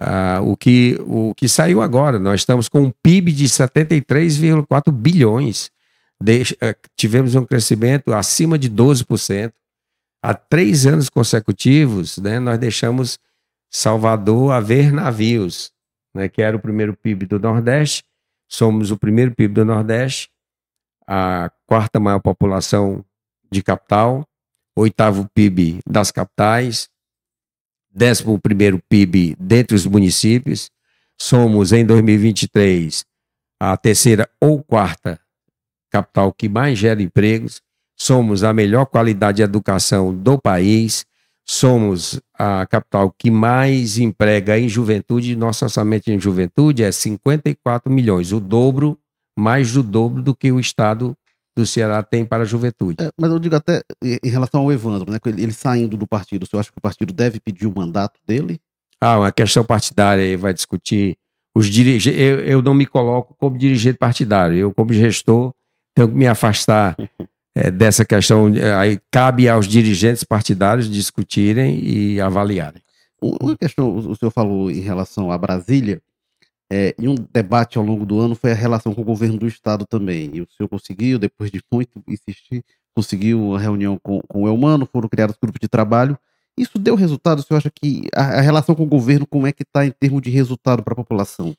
[0.00, 2.18] uh, o, que, o que saiu agora.
[2.18, 5.70] Nós estamos com um PIB de 73,4 bilhões.
[6.22, 9.52] De, uh, tivemos um crescimento acima de 12%.
[10.26, 13.18] Há três anos consecutivos, né, nós deixamos
[13.70, 15.70] Salvador a ver navios,
[16.14, 18.02] né, que era o primeiro PIB do Nordeste.
[18.48, 20.30] Somos o primeiro PIB do Nordeste,
[21.06, 23.04] a quarta maior população
[23.52, 24.26] de capital,
[24.74, 26.88] oitavo PIB das capitais,
[27.94, 28.24] 11
[28.88, 30.70] PIB dentre os municípios.
[31.20, 33.04] Somos, em 2023,
[33.60, 35.20] a terceira ou quarta
[35.90, 37.60] capital que mais gera empregos.
[38.04, 41.06] Somos a melhor qualidade de educação do país.
[41.42, 45.34] Somos a capital que mais emprega em juventude.
[45.34, 48.98] Nosso orçamento em juventude é 54 milhões, o dobro,
[49.34, 51.16] mais do dobro do que o estado
[51.56, 53.02] do Ceará tem para a juventude.
[53.02, 55.18] É, mas eu digo até em relação ao Evandro, né?
[55.24, 58.60] Ele, ele saindo do partido, senhor acha que o partido deve pedir o mandato dele?
[59.00, 61.16] Ah, uma questão partidária aí vai discutir.
[61.54, 65.54] Os dirigentes, eu, eu não me coloco como dirigente partidário, eu, como gestor,
[65.94, 66.96] tenho que me afastar
[67.54, 68.48] é, dessa questão.
[68.54, 72.82] É, aí cabe aos dirigentes partidários discutirem e avaliarem.
[73.20, 76.02] Uma questão, o senhor falou em relação a Brasília,
[76.70, 79.46] é, e um debate ao longo do ano foi a relação com o governo do
[79.46, 80.30] estado também.
[80.34, 82.64] E o senhor conseguiu, depois de muito insistir,
[82.94, 86.18] conseguiu uma reunião com, com o Elmano, foram criados grupos de trabalho.
[86.56, 87.40] Isso deu resultado?
[87.40, 89.90] O senhor acha que a, a relação com o governo, como é que está em
[89.90, 91.54] termos de resultado para a população?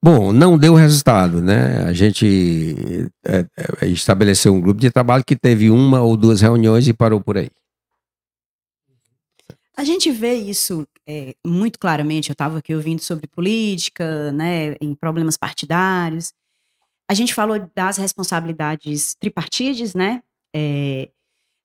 [0.00, 1.82] Bom, não deu resultado, né?
[1.84, 3.44] A gente é,
[3.80, 7.36] é, estabeleceu um grupo de trabalho que teve uma ou duas reuniões e parou por
[7.36, 7.50] aí.
[9.76, 12.30] A gente vê isso é, muito claramente.
[12.30, 16.32] Eu estava aqui ouvindo sobre política, né, em problemas partidários.
[17.08, 20.22] A gente falou das responsabilidades tripartides, né?
[20.54, 21.08] É,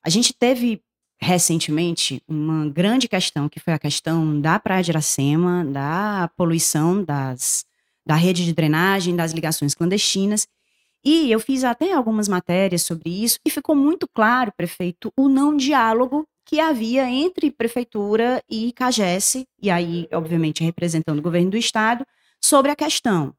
[0.04, 0.82] a gente teve
[1.22, 7.65] recentemente uma grande questão, que foi a questão da Praia de Iracema, da poluição das,
[8.06, 10.48] da rede de drenagem, das ligações clandestinas.
[11.04, 15.56] E eu fiz até algumas matérias sobre isso e ficou muito claro, prefeito, o não
[15.56, 22.06] diálogo que havia entre prefeitura e CAGES, e aí, obviamente, representando o governo do estado,
[22.42, 23.34] sobre a questão.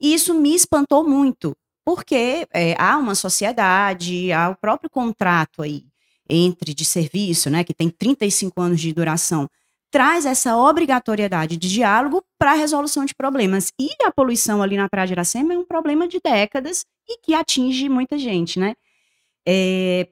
[0.00, 5.84] E isso me espantou muito, porque é, há uma sociedade, há o próprio contrato aí
[6.28, 9.48] entre de serviço, né, que tem 35 anos de duração,
[9.90, 13.72] traz essa obrigatoriedade de diálogo para a resolução de problemas.
[13.78, 17.34] E a poluição ali na Praia de Iracema é um problema de décadas e que
[17.34, 18.74] atinge muita gente, né?
[19.46, 20.06] É,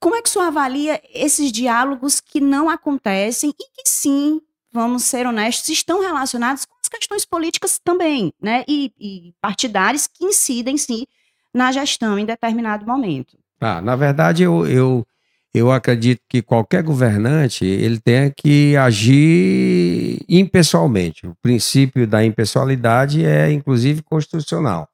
[0.00, 5.04] como é que o senhor avalia esses diálogos que não acontecem e que sim, vamos
[5.04, 8.64] ser honestos, estão relacionados com as questões políticas também, né?
[8.68, 11.06] E, e partidárias que incidem sim
[11.54, 13.38] na gestão em determinado momento.
[13.60, 15.06] Ah, na verdade, eu, eu,
[15.54, 21.26] eu acredito que qualquer governante ele tenha que agir impessoalmente.
[21.26, 24.88] O princípio da impessoalidade é, inclusive, constitucional.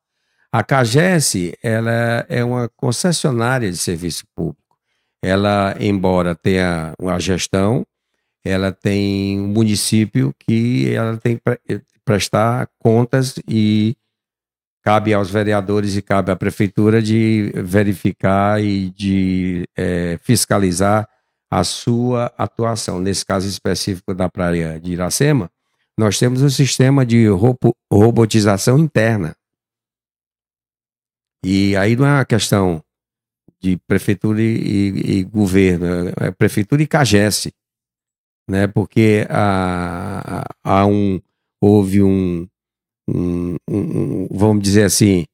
[0.52, 4.60] A CAGES ela é uma concessionária de serviço público
[5.22, 7.86] ela, embora tenha uma gestão,
[8.44, 13.94] ela tem um município que ela tem que prestar contas e
[14.82, 21.08] cabe aos vereadores e cabe à prefeitura de verificar e de é, fiscalizar
[21.50, 23.00] a sua atuação.
[23.00, 25.50] Nesse caso específico da praia de Iracema,
[25.98, 27.26] nós temos um sistema de
[27.92, 29.34] robotização interna.
[31.44, 32.82] E aí não é uma questão
[33.60, 37.50] de prefeitura e, e, governo, é prefeitura e CAGES,
[38.48, 38.66] né?
[38.66, 41.20] Porque há, há um,
[41.60, 42.48] houve um,
[43.10, 45.24] um, um, vamos dizer assim,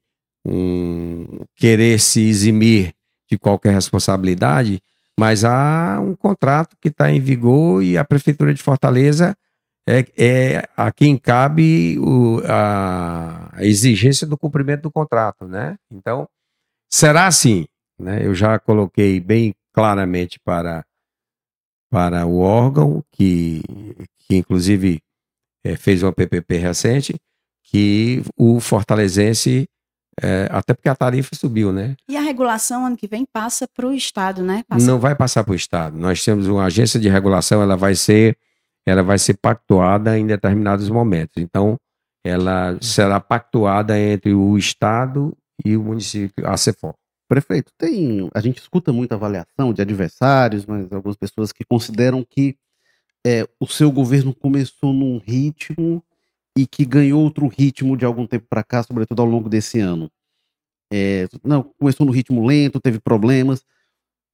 [0.45, 2.95] um querer se eximir
[3.29, 4.81] de qualquer responsabilidade,
[5.19, 9.37] mas há um contrato que está em vigor e a Prefeitura de Fortaleza
[9.89, 15.77] é, é a quem cabe o, a, a, exigência do cumprimento do contrato, né?
[15.91, 16.29] Então,
[16.91, 17.67] será assim,
[17.99, 18.25] né?
[18.25, 20.85] Eu já coloquei bem claramente para,
[21.91, 23.63] para o órgão, que,
[24.19, 25.01] que inclusive
[25.65, 27.15] é, fez uma PPP recente,
[27.67, 29.69] que o fortalezense
[30.23, 31.95] é, até porque a tarifa subiu, né?
[32.09, 34.65] E a regulação ano que vem passa para o Estado, né?
[34.67, 34.87] Passa...
[34.87, 35.99] Não vai passar para o Estado.
[35.99, 38.39] Nós temos uma agência de regulação, ela vai ser,
[38.87, 41.37] ela vai ser pactuada em determinados momentos.
[41.37, 41.77] Então,
[42.25, 46.95] ela será pactuada entre o Estado e o município, a CEFOR.
[47.29, 52.57] Prefeito, tem, a gente escuta muita avaliação de adversários, mas algumas pessoas que consideram que
[53.27, 56.03] é, o seu governo começou num ritmo
[56.57, 60.11] e que ganhou outro ritmo de algum tempo para cá, sobretudo ao longo desse ano?
[60.93, 63.63] É, não, começou no ritmo lento, teve problemas.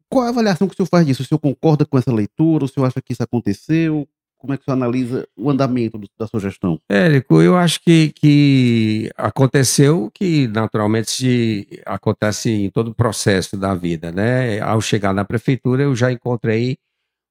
[0.08, 1.22] Qual a avaliação que o senhor faz disso?
[1.22, 2.64] O senhor concorda com essa leitura?
[2.64, 4.06] O senhor acha que isso aconteceu?
[4.36, 6.78] Como é que o senhor analisa o andamento do, da sua gestão?
[6.88, 14.12] Érico, eu acho que, que aconteceu que naturalmente acontece em todo o processo da vida,
[14.12, 14.60] né?
[14.60, 16.76] Ao chegar na prefeitura, eu já encontrei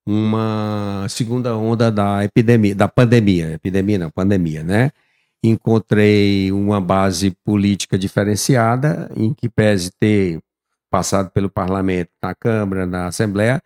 [0.06, 4.92] uma segunda onda da epidemia, da pandemia, epidemia não, pandemia, né?
[5.44, 10.40] Encontrei uma base política diferenciada, em que pese ter
[10.90, 13.62] passado pelo parlamento, na Câmara, na Assembleia,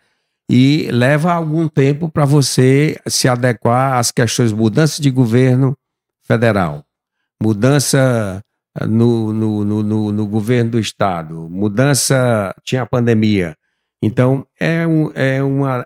[0.49, 5.75] e leva algum tempo para você se adequar às questões mudança de governo
[6.21, 6.85] federal,
[7.41, 8.41] mudança
[8.87, 13.55] no, no, no, no, governo do estado, mudança, tinha a pandemia.
[14.01, 15.85] Então, é, um, é uma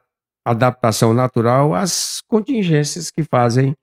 [0.51, 3.75] adaptação natural às contingências que fazem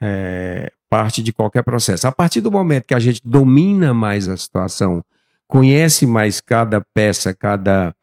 [0.00, 2.06] é, parte de qualquer processo.
[2.06, 5.02] A partir do momento que a gente domina mais a situação,
[5.46, 7.94] conhece mais cada peça, cada,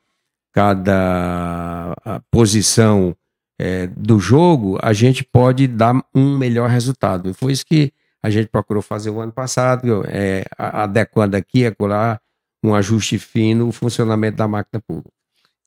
[0.52, 1.96] cada
[2.30, 3.16] posição
[3.60, 7.30] é, do jogo, a gente pode dar um melhor resultado.
[7.30, 7.94] E foi isso que
[8.24, 12.20] a gente procurou fazer o ano passado, é, adequando aqui e acolá
[12.64, 15.21] um ajuste fino no funcionamento da máquina pública.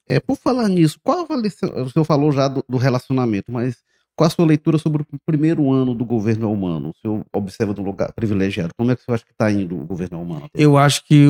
[0.08, 3.78] É, por falar nisso, qual a o senhor falou já do, do, relacionamento, mas
[4.14, 6.90] qual a sua leitura sobre o primeiro ano do governo humano?
[6.90, 8.74] O senhor observa de um lugar privilegiado.
[8.76, 10.48] Como é que o senhor acha que está indo o governo humano?
[10.54, 11.26] Eu acho que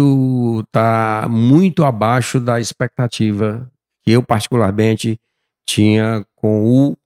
[0.67, 3.71] está muito abaixo da expectativa
[4.03, 5.19] que eu, particularmente,
[5.65, 6.97] tinha com o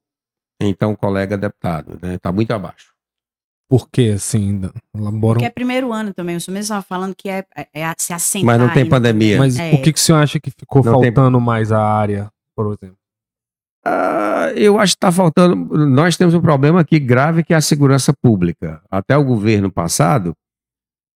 [0.61, 1.95] então colega deputado.
[1.95, 2.19] Está né?
[2.19, 2.98] Tá muito abaixo.
[3.69, 4.63] Por que, assim,
[4.97, 5.35] elaboram...
[5.35, 8.15] Porque é primeiro ano também, o senhor mesmo estava falando que é, é, é se
[8.15, 8.47] assentar.
[8.47, 9.39] Mas não tem pandemia.
[9.39, 9.75] Mas é.
[9.75, 11.47] o que, que o senhor acha que ficou não faltando tem...
[11.47, 12.97] mais a área, por exemplo?
[13.85, 15.87] Ah, eu acho que está faltando.
[15.87, 18.81] Nós temos um problema aqui grave que é a segurança pública.
[18.91, 20.35] Até o governo passado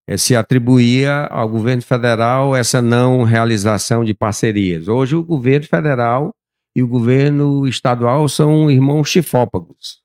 [0.07, 4.89] é, se atribuía ao governo federal essa não realização de parcerias.
[4.89, 6.35] Hoje o governo federal
[6.77, 10.02] e o governo estadual são irmãos chifópagos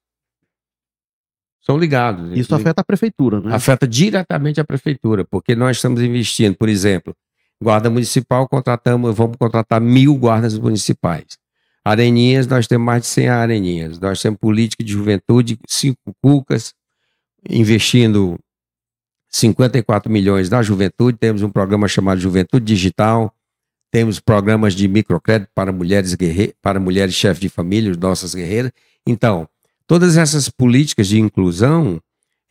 [1.68, 2.32] são ligados.
[2.38, 3.54] Isso afeta a prefeitura, né?
[3.54, 7.14] Afeta diretamente a prefeitura, porque nós estamos investindo, por exemplo,
[7.62, 11.38] guarda municipal, contratamos, vamos contratar mil guardas municipais.
[11.84, 14.00] Areninhas, nós temos mais de 100 areninhas.
[14.00, 16.74] Nós temos política de juventude, cinco cucas,
[17.50, 18.40] investindo
[19.28, 21.18] 54 milhões na juventude.
[21.18, 23.34] Temos um programa chamado Juventude Digital.
[23.92, 26.16] Temos programas de microcrédito para mulheres
[26.62, 28.72] para mulheres chefes de família, nossas guerreiras.
[29.06, 29.48] Então,
[29.88, 32.00] Todas essas políticas de inclusão,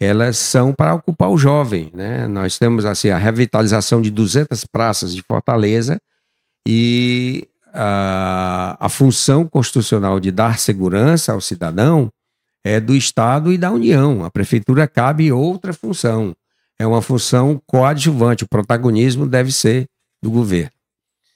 [0.01, 2.27] elas são para ocupar o jovem, né?
[2.27, 6.01] Nós temos assim a revitalização de 200 praças de Fortaleza
[6.67, 12.11] e a, a função constitucional de dar segurança ao cidadão
[12.65, 14.25] é do Estado e da União.
[14.25, 16.35] A prefeitura cabe outra função.
[16.79, 18.45] É uma função coadjuvante.
[18.45, 19.87] O protagonismo deve ser
[20.23, 20.73] do governo.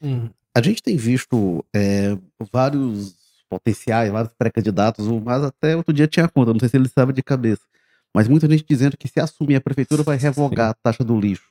[0.02, 0.28] Hum.
[0.54, 2.16] A gente tem visto é,
[2.52, 3.14] vários
[3.50, 7.22] potenciais, vários pré-candidatos, mas até outro dia tinha conta, não sei se ele sabe de
[7.22, 7.62] cabeça.
[8.14, 10.70] Mas muita gente dizendo que se assumir a prefeitura vai revogar Sim.
[10.70, 11.50] a taxa do lixo.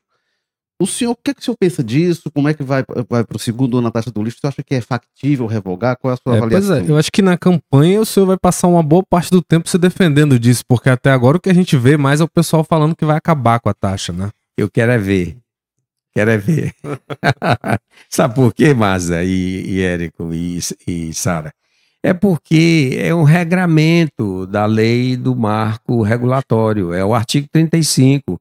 [0.82, 2.32] O senhor, o que, é que o senhor pensa disso?
[2.32, 4.38] Como é que vai, vai para o segundo ano a taxa do lixo?
[4.40, 5.98] Você acha que é factível revogar?
[5.98, 6.78] Qual é a sua é, avaliação?
[6.78, 9.42] Pois é, eu acho que na campanha o senhor vai passar uma boa parte do
[9.42, 12.30] tempo se defendendo disso, porque até agora o que a gente vê mais é o
[12.30, 14.30] pessoal falando que vai acabar com a taxa, né?
[14.58, 15.38] Eu quero é ver.
[16.14, 16.74] Quero é ver.
[18.10, 21.54] Sabe por quê, Maza e, e Érico e, e Sara?
[22.04, 28.40] É porque é um regramento da lei do marco regulatório, é o artigo 35,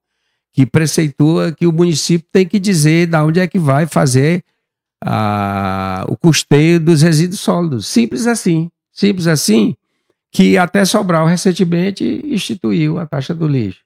[0.52, 4.44] que preceitua que o município tem que dizer de onde é que vai fazer
[5.04, 7.86] a, o custeio dos resíduos sólidos.
[7.86, 8.70] Simples assim.
[8.92, 9.76] Simples assim,
[10.32, 13.80] que até Sobral recentemente instituiu a taxa do lixo.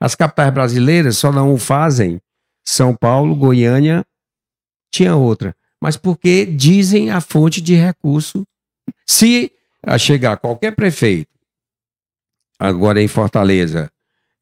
[0.00, 2.20] As capitais brasileiras só não o fazem.
[2.64, 4.04] São Paulo, Goiânia,
[4.92, 5.56] tinha outra.
[5.80, 8.46] Mas porque dizem a fonte de recurso.
[9.06, 11.30] Se a chegar qualquer prefeito,
[12.58, 13.90] agora em Fortaleza,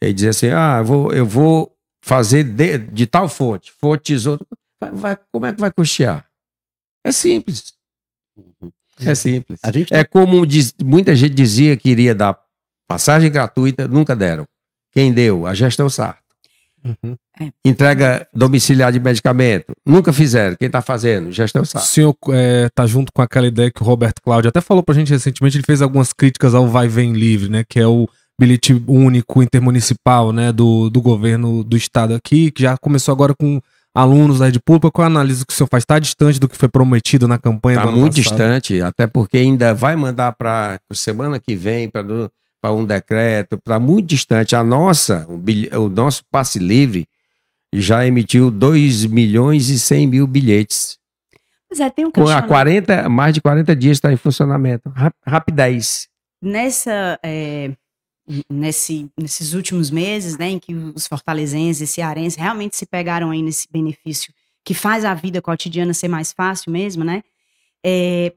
[0.01, 4.47] e dizer assim: ah, eu vou, eu vou fazer de, de tal fonte, fonte tesouro,
[4.81, 6.27] vai, vai, como é que vai custear?
[7.05, 7.75] É simples.
[9.01, 9.61] É simples.
[9.73, 9.95] Gente...
[9.95, 12.39] É como diz, muita gente dizia que iria dar
[12.89, 14.47] passagem gratuita, nunca deram.
[14.93, 15.47] Quem deu?
[15.47, 16.26] A gestão Sarto.
[16.87, 17.17] Uhum.
[17.41, 17.51] É.
[17.65, 19.73] Entrega domiciliar de medicamento.
[19.85, 20.57] Nunca fizeram.
[20.57, 21.31] Quem está fazendo?
[21.33, 21.85] Gestão Sarto.
[21.85, 22.17] O senhor
[22.67, 25.11] está é, junto com aquela ideia que o Roberto Cláudio até falou para a gente
[25.11, 25.57] recentemente.
[25.57, 27.65] Ele fez algumas críticas ao Vai Vem Livre, né?
[27.69, 28.09] Que é o
[28.41, 30.53] bilhete único intermunicipal, né?
[30.53, 33.61] Do, do governo do estado aqui, que já começou agora com
[33.95, 35.83] alunos da rede pública, qual a análise que o senhor faz?
[35.83, 37.79] Está distante do que foi prometido na campanha?
[37.79, 38.37] Está muito passado?
[38.37, 42.03] distante, até porque ainda vai mandar para semana que vem para
[42.73, 44.55] um decreto, para muito distante.
[44.57, 45.43] A nossa, o,
[45.79, 47.07] o, nosso passe livre
[47.73, 50.99] já emitiu 2 milhões e 100 mil bilhetes.
[51.69, 54.93] Pois é, tem um Com a 40, mais de 40 dias está em funcionamento.
[55.27, 56.09] Rapidez.
[56.43, 57.19] Nessa...
[57.23, 57.71] É
[58.51, 63.43] nesse, nesses últimos meses, né, em que os fortalezenses e cearenses realmente se pegaram aí
[63.43, 64.33] nesse benefício
[64.65, 67.23] que faz a vida cotidiana ser mais fácil mesmo, né?
[67.85, 68.33] É,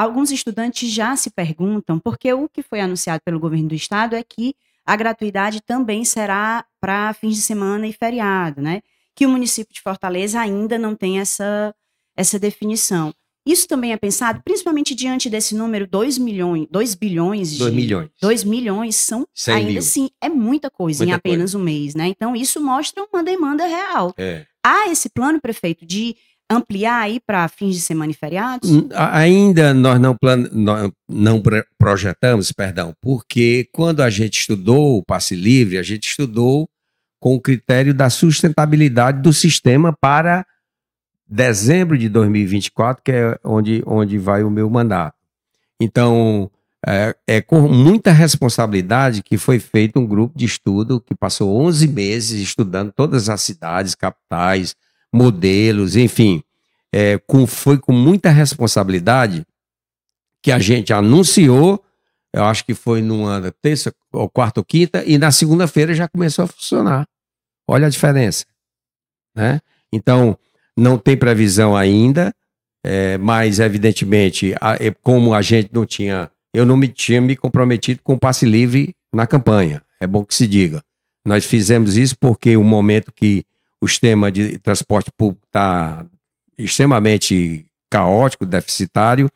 [0.00, 4.22] alguns estudantes já se perguntam, porque o que foi anunciado pelo governo do estado é
[4.22, 8.80] que a gratuidade também será para fins de semana e feriado, né?
[9.14, 11.74] Que o município de Fortaleza ainda não tem essa,
[12.16, 13.12] essa definição.
[13.46, 17.58] Isso também é pensado, principalmente diante desse número, 2 milhões, 2 bilhões de.
[17.58, 18.10] 2 milhões.
[18.20, 19.78] 2 milhões são, ainda mil.
[19.78, 21.58] assim, é muita coisa muita em apenas coisa.
[21.58, 22.06] um mês, né?
[22.08, 24.14] Então, isso mostra uma demanda real.
[24.16, 24.46] É.
[24.62, 26.16] Há esse plano, prefeito, de
[26.50, 28.68] ampliar aí para fins de semana e feriados?
[28.94, 30.48] Ainda nós não, plan...
[30.52, 31.40] nós não
[31.78, 36.68] projetamos, perdão, porque quando a gente estudou o passe livre, a gente estudou
[37.20, 40.44] com o critério da sustentabilidade do sistema para
[41.28, 45.14] dezembro de 2024, que é onde, onde vai o meu mandato.
[45.80, 46.50] Então,
[46.86, 51.86] é, é, com muita responsabilidade que foi feito um grupo de estudo que passou 11
[51.88, 54.74] meses estudando todas as cidades, capitais,
[55.12, 56.42] modelos, enfim.
[56.92, 59.46] É, com, foi com muita responsabilidade
[60.42, 61.84] que a gente anunciou,
[62.32, 66.44] eu acho que foi numa terça, ou quarta ou quinta, e na segunda-feira já começou
[66.44, 67.06] a funcionar.
[67.68, 68.44] Olha a diferença.
[69.34, 69.60] Né?
[69.92, 70.36] Então,
[70.76, 72.34] não tem previsão ainda,
[72.84, 77.36] é, mas evidentemente, a, é, como a gente não tinha, eu não me tinha me
[77.36, 79.82] comprometido com o passe livre na campanha.
[80.00, 80.82] É bom que se diga.
[81.24, 83.44] Nós fizemos isso porque o momento que
[83.80, 86.04] o sistema de transporte público está
[86.58, 89.30] extremamente caótico, deficitário,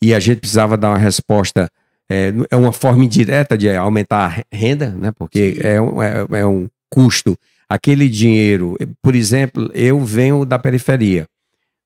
[0.00, 1.70] e a gente precisava dar uma resposta.
[2.08, 5.12] É, é uma forma indireta de aumentar a renda, né?
[5.18, 7.36] porque é um, é, é um custo
[7.68, 11.26] aquele dinheiro, por exemplo, eu venho da periferia.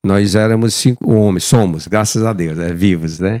[0.03, 3.39] Nós éramos cinco homens, somos, graças a Deus, é, vivos, né?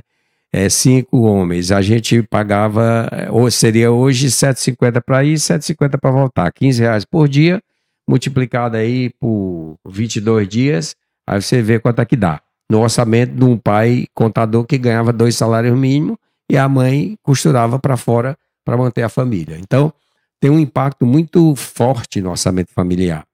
[0.53, 1.71] É, cinco homens.
[1.71, 6.51] A gente pagava, ou seria hoje 7,50 para ir, 7,50 para voltar.
[6.51, 7.61] 15 reais por dia,
[8.07, 10.95] multiplicado aí por 22 dias,
[11.27, 12.41] aí você vê quanto é que dá.
[12.69, 16.17] No orçamento de um pai contador que ganhava dois salários mínimos
[16.49, 19.57] e a mãe costurava para fora para manter a família.
[19.59, 19.93] Então,
[20.39, 23.25] tem um impacto muito forte no orçamento familiar.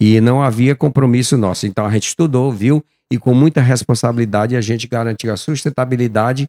[0.00, 1.66] E não havia compromisso nosso.
[1.66, 6.48] Então a gente estudou, viu, e com muita responsabilidade a gente garantiu a sustentabilidade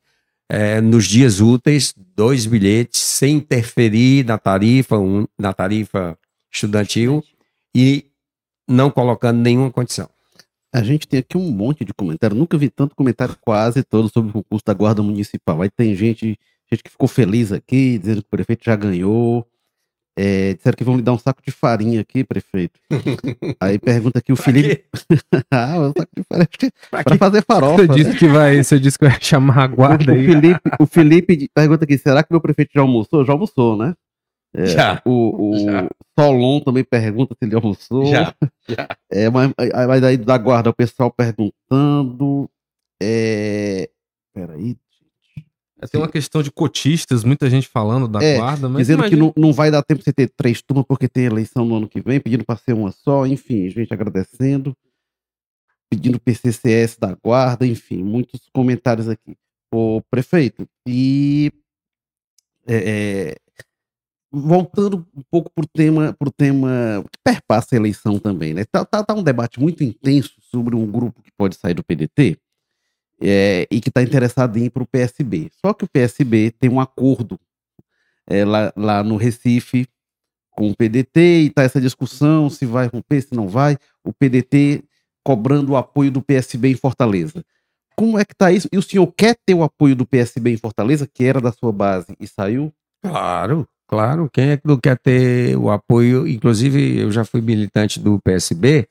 [0.49, 6.17] é, nos dias úteis, dois bilhetes, sem interferir na tarifa, um, na tarifa
[6.51, 7.23] estudantil
[7.75, 8.05] e
[8.67, 10.09] não colocando nenhuma condição.
[10.73, 12.35] A gente tem aqui um monte de comentário.
[12.35, 15.61] Nunca vi tanto comentário quase todo sobre o concurso da Guarda Municipal.
[15.61, 16.37] Aí tem gente,
[16.71, 19.47] gente que ficou feliz aqui, dizendo que o prefeito já ganhou.
[20.15, 22.79] É, disseram que vão lhe dar um saco de farinha aqui, prefeito.
[23.59, 24.83] Aí pergunta aqui o Felipe.
[25.49, 26.47] ah, um saco de farinha
[26.91, 27.77] pra, pra fazer farofa.
[27.77, 28.17] Você disse né?
[28.17, 30.27] que vai, você disse que vai chamar a guarda o, aí.
[30.27, 33.25] O Felipe, o Felipe pergunta aqui: será que meu prefeito já almoçou?
[33.25, 33.95] Já almoçou, né?
[34.53, 35.01] É, já.
[35.05, 35.89] O, o já.
[36.17, 38.05] Solon também pergunta se ele almoçou.
[38.05, 38.33] Já.
[38.69, 38.87] já.
[39.09, 39.51] É, mas,
[39.87, 42.49] mas aí da guarda o pessoal perguntando.
[43.01, 43.89] É,
[44.33, 44.77] peraí,
[45.83, 48.83] é, tem uma questão de cotistas, muita gente falando da é, guarda, mas.
[48.83, 49.31] Dizendo imagina...
[49.31, 51.75] que não, não vai dar tempo de você ter três turmas porque tem eleição no
[51.75, 54.75] ano que vem, pedindo para ser uma só, enfim, gente agradecendo,
[55.89, 59.35] pedindo PCCS da guarda, enfim, muitos comentários aqui.
[59.73, 61.51] O prefeito, e.
[62.65, 63.42] É, é
[64.33, 68.65] voltando um pouco para o tema, tema que perpassa a eleição também, né?
[68.65, 72.39] Tá, tá, tá, um debate muito intenso sobre um grupo que pode sair do PDT
[73.21, 75.51] é, e que está interessado em ir para o PSB.
[75.63, 77.39] Só que o PSB tem um acordo
[78.27, 79.87] é, lá, lá no Recife
[80.49, 83.77] com o PDT e está essa discussão se vai romper, se não vai.
[84.03, 84.83] O PDT
[85.23, 87.45] cobrando o apoio do PSB em Fortaleza.
[87.95, 88.67] Como é que está isso?
[88.71, 91.71] E o senhor quer ter o apoio do PSB em Fortaleza, que era da sua
[91.71, 92.73] base e saiu?
[93.03, 94.29] Claro, claro.
[94.31, 96.27] Quem é que não quer ter o apoio?
[96.27, 98.87] Inclusive, eu já fui militante do PSB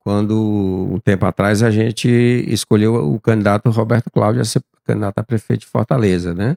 [0.00, 2.08] quando, um tempo atrás, a gente
[2.48, 6.56] escolheu o candidato Roberto Cláudio a ser candidato a prefeito de Fortaleza, né?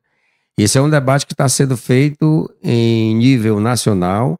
[0.58, 4.36] Esse é um debate que está sendo feito em nível nacional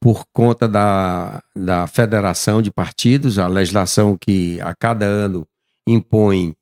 [0.00, 5.46] por conta da, da federação de partidos, a legislação que a cada ano
[5.86, 6.54] impõe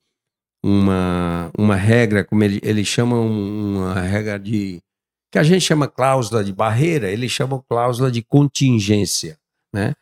[0.62, 4.80] uma, uma regra, como ele, eles chamam uma regra de.
[5.30, 9.38] Que a gente chama cláusula de barreira, eles chamam cláusula de contingência,
[9.72, 9.94] né?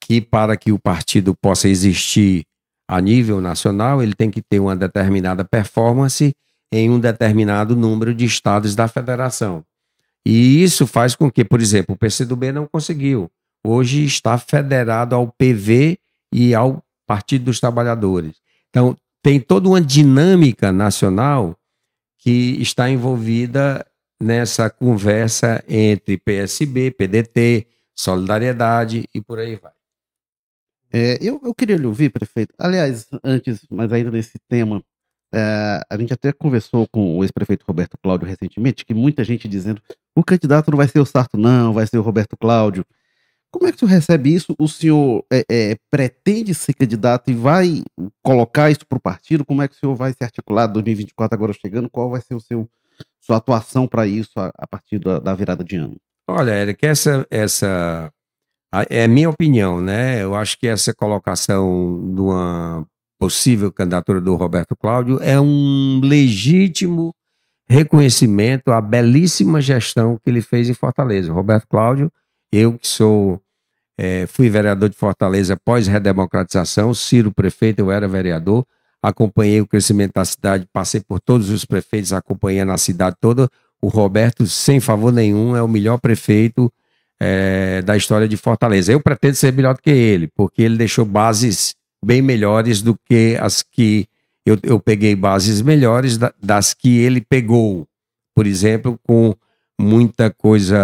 [0.00, 2.44] Que para que o partido possa existir
[2.86, 6.34] a nível nacional, ele tem que ter uma determinada performance
[6.70, 9.64] em um determinado número de estados da federação.
[10.26, 13.30] E isso faz com que, por exemplo, o PCdoB não conseguiu.
[13.66, 15.98] Hoje está federado ao PV
[16.32, 18.36] e ao Partido dos Trabalhadores.
[18.68, 21.56] Então, tem toda uma dinâmica nacional
[22.18, 23.86] que está envolvida
[24.20, 29.72] nessa conversa entre PSB, PDT, Solidariedade e por aí vai.
[30.92, 32.54] É, eu, eu queria lhe ouvir, prefeito.
[32.58, 34.82] Aliás, antes, mas ainda nesse tema,
[35.32, 39.82] é, a gente até conversou com o ex-prefeito Roberto Cláudio recentemente, que muita gente dizendo
[40.14, 42.84] o candidato não vai ser o Sarto, não, vai ser o Roberto Cláudio.
[43.50, 44.54] Como é que o senhor recebe isso?
[44.58, 47.82] O senhor é, é, pretende ser candidato e vai
[48.22, 49.44] colocar isso para o partido?
[49.44, 51.90] Como é que o senhor vai se articular 2024 agora chegando?
[51.90, 52.68] Qual vai ser o seu
[53.24, 55.96] sua atuação para isso a, a partir da, da, virada de ano?
[56.28, 58.10] Olha, Eric, essa, essa
[58.90, 60.22] é minha opinião, né?
[60.22, 62.86] Eu acho que essa colocação de uma
[63.18, 67.14] possível candidatura do Roberto Cláudio é um legítimo
[67.66, 71.32] reconhecimento à belíssima gestão que ele fez em Fortaleza.
[71.32, 72.12] Roberto Cláudio,
[72.52, 73.40] eu que sou
[73.96, 78.66] é, fui vereador de Fortaleza pós redemocratização, Ciro prefeito, eu era vereador,
[79.08, 83.50] acompanhei o crescimento da cidade, passei por todos os prefeitos, acompanhando a cidade toda.
[83.80, 86.72] O Roberto, sem favor nenhum, é o melhor prefeito
[87.20, 88.90] é, da história de Fortaleza.
[88.90, 93.36] Eu pretendo ser melhor do que ele, porque ele deixou bases bem melhores do que
[93.38, 94.06] as que
[94.46, 97.86] eu, eu peguei bases melhores da, das que ele pegou.
[98.34, 99.34] Por exemplo, com
[99.78, 100.78] muita coisa,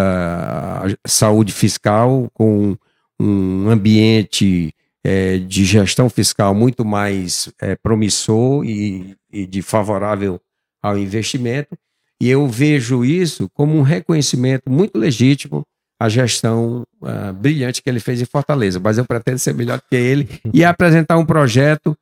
[1.07, 2.77] saúde fiscal, com
[3.19, 10.41] um ambiente é, de gestão fiscal muito mais é, promissor e, e de favorável
[10.83, 11.77] ao investimento.
[12.21, 15.65] E eu vejo isso como um reconhecimento muito legítimo
[15.99, 19.85] a gestão uh, brilhante que ele fez em Fortaleza, mas eu pretendo ser melhor do
[19.89, 21.95] que ele e apresentar um projeto,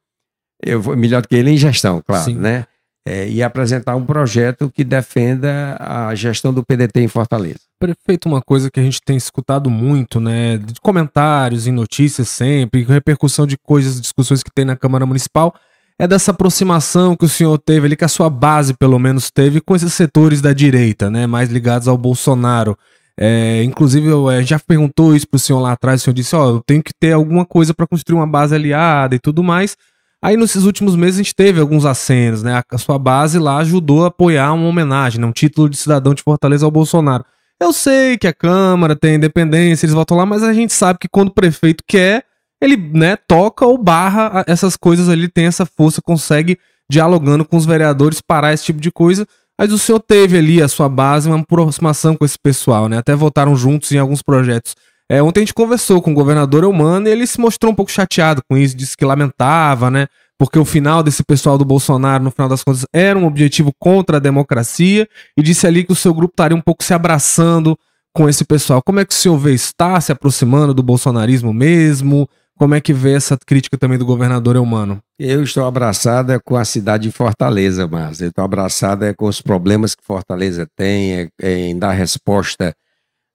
[0.62, 2.36] eu vou melhor do que ele em gestão, claro, Sim.
[2.36, 2.64] né?
[3.10, 7.60] É, e apresentar um projeto que defenda a gestão do PDT em Fortaleza.
[7.80, 12.84] Prefeito, uma coisa que a gente tem escutado muito, né, de comentários em notícias sempre,
[12.84, 15.54] repercussão de coisas, discussões que tem na Câmara Municipal,
[15.98, 19.58] é dessa aproximação que o senhor teve ali, que a sua base pelo menos teve
[19.58, 22.76] com esses setores da direita, né, mais ligados ao Bolsonaro.
[23.18, 26.44] É, inclusive, eu é, já perguntou isso pro senhor lá atrás, o senhor disse, ó,
[26.44, 29.78] oh, eu tenho que ter alguma coisa para construir uma base aliada e tudo mais.
[30.22, 32.60] Aí, nesses últimos meses, a gente teve alguns acenos, né?
[32.70, 35.26] A, sua base lá ajudou a apoiar uma homenagem, né?
[35.26, 37.24] um título de cidadão de Fortaleza ao Bolsonaro.
[37.60, 41.08] Eu sei que a Câmara tem independência, eles votam lá, mas a gente sabe que
[41.08, 42.24] quando o prefeito quer,
[42.60, 46.58] ele, né, toca ou barra essas coisas ali, tem essa força, consegue,
[46.90, 49.26] dialogando com os vereadores, parar esse tipo de coisa.
[49.58, 52.98] Mas o senhor teve ali a sua base, uma aproximação com esse pessoal, né?
[52.98, 54.76] Até votaram juntos em alguns projetos.
[55.10, 57.90] É, ontem a gente conversou com o governador Eumano e ele se mostrou um pouco
[57.90, 60.06] chateado com isso, disse que lamentava, né?
[60.38, 64.18] Porque o final desse pessoal do Bolsonaro, no final das contas, era um objetivo contra
[64.18, 67.76] a democracia e disse ali que o seu grupo estaria um pouco se abraçando
[68.14, 68.82] com esse pessoal.
[68.82, 69.52] Como é que o senhor vê?
[69.54, 72.28] Está se aproximando do bolsonarismo mesmo?
[72.56, 75.00] Como é que vê essa crítica também do governador Eumano?
[75.18, 79.94] Eu estou abraçada com a cidade de Fortaleza, mas eu estou abraçada com os problemas
[79.94, 82.74] que Fortaleza tem, é, é em dar resposta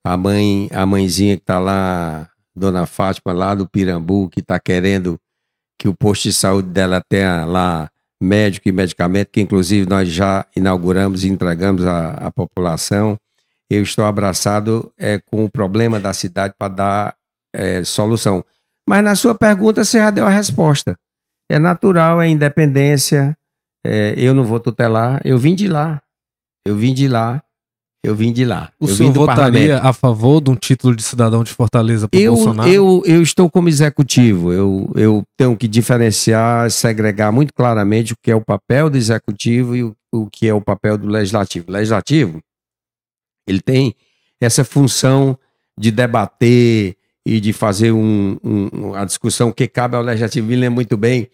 [0.03, 5.19] à mãe, à mãezinha que está lá, Dona Fátima, lá do Pirambu, que está querendo
[5.79, 7.89] que o posto de saúde dela tenha lá
[8.21, 13.17] médico e medicamento, que inclusive nós já inauguramos e entregamos à, à população.
[13.69, 17.15] Eu estou abraçado é, com o problema da cidade para dar
[17.53, 18.43] é, solução.
[18.87, 20.97] Mas na sua pergunta você já deu a resposta.
[21.49, 23.37] É natural, é independência.
[23.85, 25.21] É, eu não vou tutelar.
[25.25, 26.01] Eu vim de lá.
[26.65, 27.43] Eu vim de lá.
[28.03, 28.69] Eu vim de lá.
[28.77, 32.35] O eu senhor votaria a favor de um título de cidadão de Fortaleza para Eu,
[32.35, 32.69] Bolsonaro?
[32.69, 34.51] eu, eu estou como executivo.
[34.51, 39.73] Eu, eu tenho que diferenciar, segregar muito claramente o que é o papel do executivo
[39.73, 41.67] e o, o que é o papel do legislativo.
[41.69, 42.41] O legislativo,
[43.47, 43.95] ele tem
[44.41, 45.39] essa função
[45.79, 50.45] de debater e de fazer um, um, a discussão que cabe ao legislativo.
[50.45, 51.29] Me lembro muito bem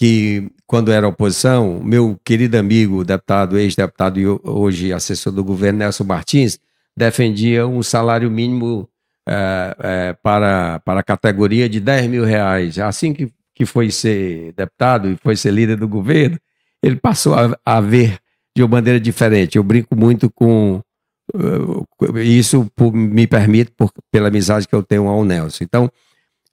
[0.00, 6.04] que, quando era oposição, meu querido amigo, deputado, ex-deputado e hoje assessor do governo, Nelson
[6.04, 6.58] Martins,
[6.96, 8.88] defendia um salário mínimo
[9.28, 12.78] é, é, para, para a categoria de 10 mil reais.
[12.78, 16.38] Assim que, que foi ser deputado e foi ser líder do governo,
[16.82, 18.18] ele passou a, a ver
[18.56, 19.58] de uma maneira diferente.
[19.58, 20.80] Eu brinco muito com
[21.34, 25.62] uh, isso, me permite, por, pela amizade que eu tenho ao Nelson.
[25.62, 25.92] Então,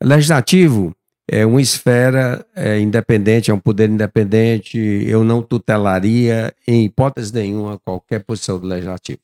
[0.04, 0.93] legislativo
[1.28, 4.78] é uma esfera é, independente, é um poder independente.
[4.78, 9.19] Eu não tutelaria, em hipótese nenhuma, qualquer posição do legislativo.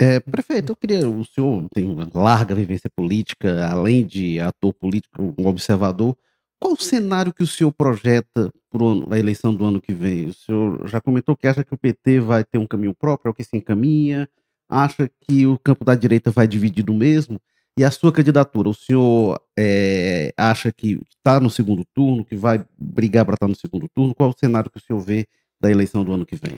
[0.00, 1.08] É, prefeito, eu queria.
[1.08, 6.16] O senhor tem uma larga vivência política, além de ator político, um observador.
[6.60, 10.26] Qual o cenário que o senhor projeta para a eleição do ano que vem?
[10.26, 13.34] O senhor já comentou que acha que o PT vai ter um caminho próprio, ao
[13.34, 14.28] que se encaminha,
[14.68, 17.40] acha que o campo da direita vai dividir do mesmo?
[17.78, 22.60] E a sua candidatura, o senhor é, acha que está no segundo turno, que vai
[22.76, 24.12] brigar para estar no segundo turno?
[24.16, 25.28] Qual o cenário que o senhor vê
[25.60, 26.56] da eleição do ano que vem?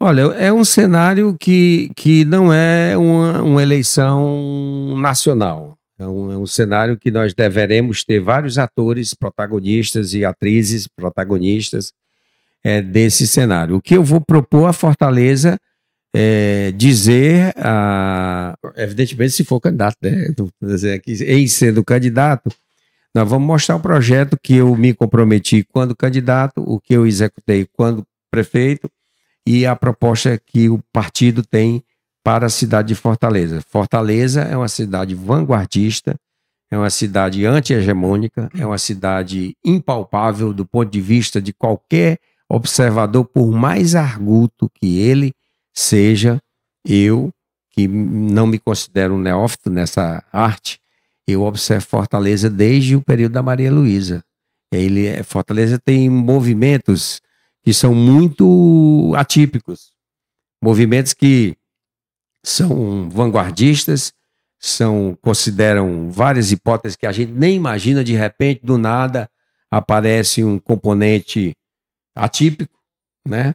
[0.00, 5.78] Olha, é um cenário que, que não é uma, uma eleição nacional.
[5.96, 11.92] É um, é um, cenário que nós deveremos ter vários atores protagonistas e atrizes protagonistas
[12.64, 13.76] é, desse cenário.
[13.76, 15.60] O que eu vou propor a Fortaleza
[16.18, 20.28] é dizer, a, evidentemente, se for candidato, né?
[21.26, 22.50] Em sendo candidato,
[23.14, 27.68] nós vamos mostrar o projeto que eu me comprometi quando candidato, o que eu executei
[27.70, 28.90] quando prefeito
[29.46, 31.84] e a proposta que o partido tem
[32.24, 33.60] para a cidade de Fortaleza.
[33.68, 36.16] Fortaleza é uma cidade vanguardista,
[36.70, 43.26] é uma cidade anti-hegemônica, é uma cidade impalpável do ponto de vista de qualquer observador,
[43.26, 45.34] por mais arguto que ele
[45.76, 46.40] seja,
[46.84, 47.30] eu,
[47.70, 50.80] que não me considero um neófito nessa arte,
[51.26, 54.24] eu observo Fortaleza desde o período da Maria Luísa.
[54.72, 57.20] Ele, Fortaleza tem movimentos
[57.62, 59.92] que são muito atípicos,
[60.62, 61.56] movimentos que
[62.44, 64.12] são vanguardistas,
[64.58, 69.28] são consideram várias hipóteses que a gente nem imagina de repente do nada
[69.70, 71.54] aparece um componente
[72.14, 72.78] atípico,
[73.26, 73.52] né?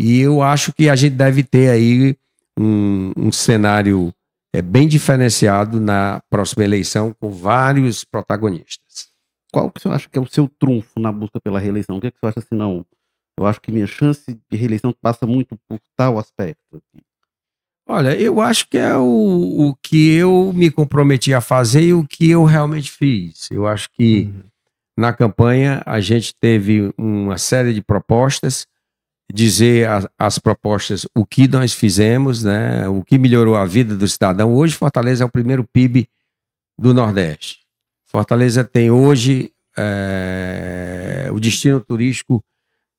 [0.00, 2.16] E eu acho que a gente deve ter aí
[2.58, 4.12] um, um cenário
[4.52, 9.10] é, bem diferenciado na próxima eleição com vários protagonistas.
[9.52, 11.96] Qual que você acha que é o seu trunfo na busca pela reeleição?
[11.96, 12.84] O que, é que você acha assim, não?
[13.38, 16.82] Eu acho que minha chance de reeleição passa muito por tal aspecto.
[17.88, 22.06] Olha, eu acho que é o, o que eu me comprometi a fazer e o
[22.06, 23.48] que eu realmente fiz.
[23.50, 24.42] Eu acho que uhum.
[24.96, 28.66] na campanha a gente teve uma série de propostas,
[29.32, 34.06] dizer a, as propostas, o que nós fizemos, né, o que melhorou a vida do
[34.06, 34.54] cidadão.
[34.54, 36.08] Hoje, Fortaleza é o primeiro PIB
[36.78, 37.60] do Nordeste.
[38.06, 42.42] Fortaleza tem hoje é, o destino turístico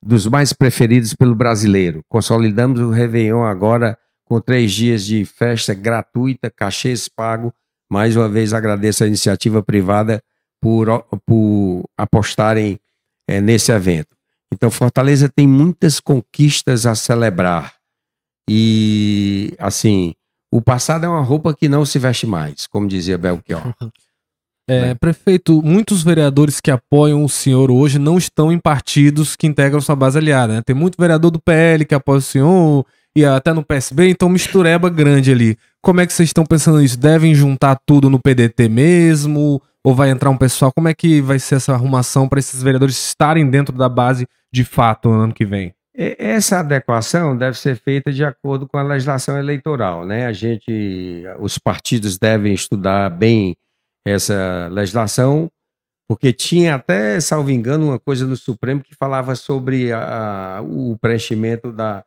[0.01, 2.03] dos mais preferidos pelo brasileiro.
[2.07, 7.53] Consolidamos o Réveillon agora com três dias de festa gratuita, cachês pago.
[7.89, 10.23] Mais uma vez agradeço a iniciativa privada
[10.61, 10.87] por,
[11.25, 12.79] por apostarem
[13.27, 14.15] é, nesse evento.
[14.53, 17.73] Então, Fortaleza tem muitas conquistas a celebrar.
[18.49, 20.13] E, assim,
[20.51, 23.73] o passado é uma roupa que não se veste mais, como dizia Belchior.
[24.69, 24.93] É?
[24.93, 29.97] Prefeito, muitos vereadores que apoiam o senhor hoje não estão em partidos que integram sua
[29.97, 30.53] base aliada.
[30.53, 30.61] Né?
[30.61, 32.85] Tem muito vereador do PL que apoia o senhor,
[33.15, 35.57] e até no PSB, então mistureba grande ali.
[35.81, 36.97] Como é que vocês estão pensando nisso?
[36.97, 39.61] Devem juntar tudo no PDT mesmo?
[39.83, 40.71] Ou vai entrar um pessoal?
[40.71, 44.63] Como é que vai ser essa arrumação para esses vereadores estarem dentro da base de
[44.63, 45.73] fato no ano que vem?
[45.93, 50.25] Essa adequação deve ser feita de acordo com a legislação eleitoral, né?
[50.25, 53.57] A gente, os partidos devem estudar bem
[54.05, 55.51] essa legislação,
[56.07, 61.71] porque tinha até, salvo engano, uma coisa no Supremo que falava sobre a, o preenchimento
[61.71, 62.03] da,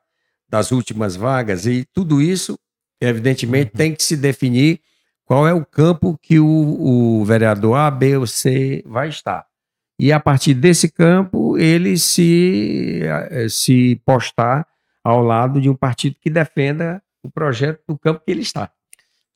[0.48, 2.58] das últimas vagas, e tudo isso,
[3.00, 3.76] evidentemente, uhum.
[3.76, 4.80] tem que se definir
[5.26, 6.46] qual é o campo que o,
[7.20, 9.46] o vereador A, B ou C vai estar.
[9.98, 14.66] E a partir desse campo, ele se, eh, se postar
[15.02, 18.70] ao lado de um partido que defenda o projeto do campo que ele está.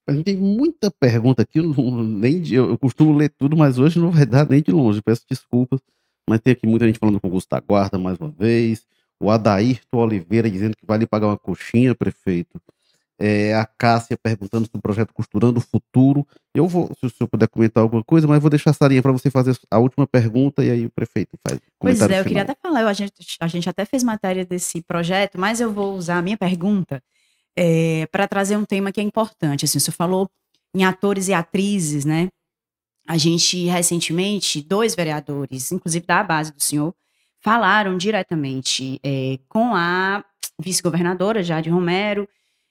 [0.06, 3.98] A gente tem muita pergunta aqui, eu, nem de, eu costumo ler tudo, mas hoje
[3.98, 5.80] não vai dar nem de longe, peço desculpas.
[6.28, 8.86] Mas tem aqui muita gente falando com o Augusto da Guarda mais uma vez.
[9.20, 12.60] O Adairto Oliveira dizendo que vai lhe pagar uma coxinha, prefeito.
[13.20, 16.24] É, a Cássia perguntando sobre o projeto Costurando o Futuro.
[16.54, 19.10] Eu vou, se o senhor puder comentar alguma coisa, mas vou deixar a Sarinha para
[19.10, 21.60] você fazer a última pergunta e aí o prefeito faz.
[21.80, 25.38] Pois é, eu queria até falar, a gente, a gente até fez matéria desse projeto,
[25.38, 27.02] mas eu vou usar a minha pergunta
[27.56, 29.64] é, para trazer um tema que é importante.
[29.64, 30.30] Assim, o senhor falou
[30.72, 32.28] em atores e atrizes, né?
[33.08, 36.94] A gente, recentemente, dois vereadores, inclusive da base do senhor,
[37.40, 40.24] falaram diretamente é, com a
[40.60, 42.28] vice-governadora Jade Romero,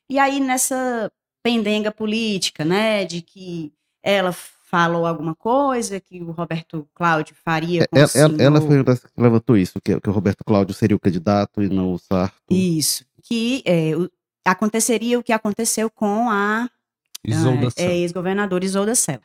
[0.09, 1.11] e aí nessa
[1.43, 3.71] pendenga política, né, de que
[4.03, 9.07] ela falou alguma coisa que o Roberto Cláudio faria com ela, ela, ela foi que
[9.17, 12.35] levantou isso, que, que, o Roberto Cláudio seria o candidato e não o Sarto.
[12.49, 14.09] Isso, que é, o,
[14.43, 16.69] aconteceria o que aconteceu com a,
[17.77, 19.21] é, ex-governadora Isolda Cel.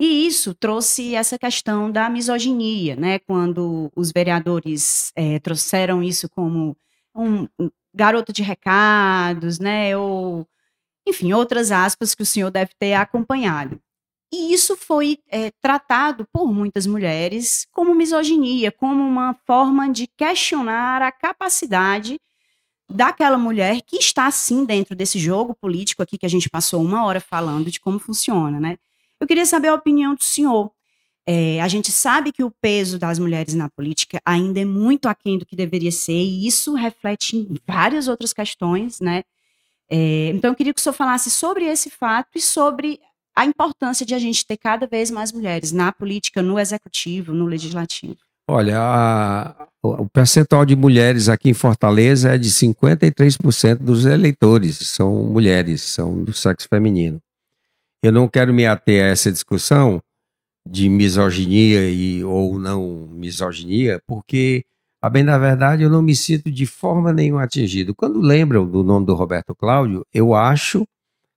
[0.00, 3.18] E isso trouxe essa questão da misoginia, né?
[3.18, 6.74] Quando os vereadores é, trouxeram isso como
[7.14, 9.96] um, um garoto de recados, né?
[9.96, 10.46] Ou,
[11.06, 13.80] enfim, outras aspas que o senhor deve ter acompanhado.
[14.32, 21.02] E isso foi é, tratado por muitas mulheres como misoginia, como uma forma de questionar
[21.02, 22.20] a capacidade
[22.88, 27.04] daquela mulher que está, sim, dentro desse jogo político aqui que a gente passou uma
[27.04, 28.76] hora falando de como funciona, né?
[29.20, 30.72] Eu queria saber a opinião do senhor.
[31.32, 35.38] É, a gente sabe que o peso das mulheres na política ainda é muito aquém
[35.38, 39.22] do que deveria ser, e isso reflete em várias outras questões, né?
[39.88, 42.98] É, então, eu queria que o senhor falasse sobre esse fato e sobre
[43.32, 47.46] a importância de a gente ter cada vez mais mulheres na política, no executivo, no
[47.46, 48.16] legislativo.
[48.48, 55.22] Olha, a, o percentual de mulheres aqui em Fortaleza é de 53% dos eleitores são
[55.26, 57.22] mulheres, são do sexo feminino.
[58.02, 60.02] Eu não quero me ater a essa discussão
[60.66, 64.64] de misoginia e, ou não misoginia, porque,
[65.00, 67.94] a bem da verdade, eu não me sinto de forma nenhuma atingido.
[67.94, 70.86] Quando lembram do nome do Roberto Cláudio, eu acho,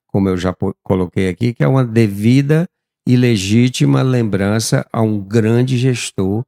[0.06, 2.68] como eu já coloquei aqui, que é uma devida
[3.06, 6.44] e legítima lembrança a um grande gestor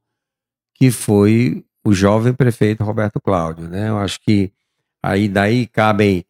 [0.73, 3.67] que foi o jovem prefeito Roberto Cláudio.
[3.67, 3.89] Né?
[3.89, 4.51] Eu acho que
[5.01, 6.25] aí daí cabem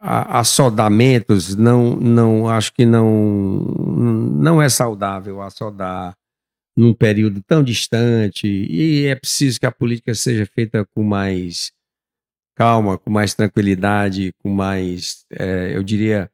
[0.00, 3.64] assodamentos não não acho que não
[3.94, 6.14] não é saudável assodar
[6.76, 11.72] num período tão distante e é preciso que a política seja feita com mais
[12.56, 16.30] calma com mais tranquilidade com mais é, eu diria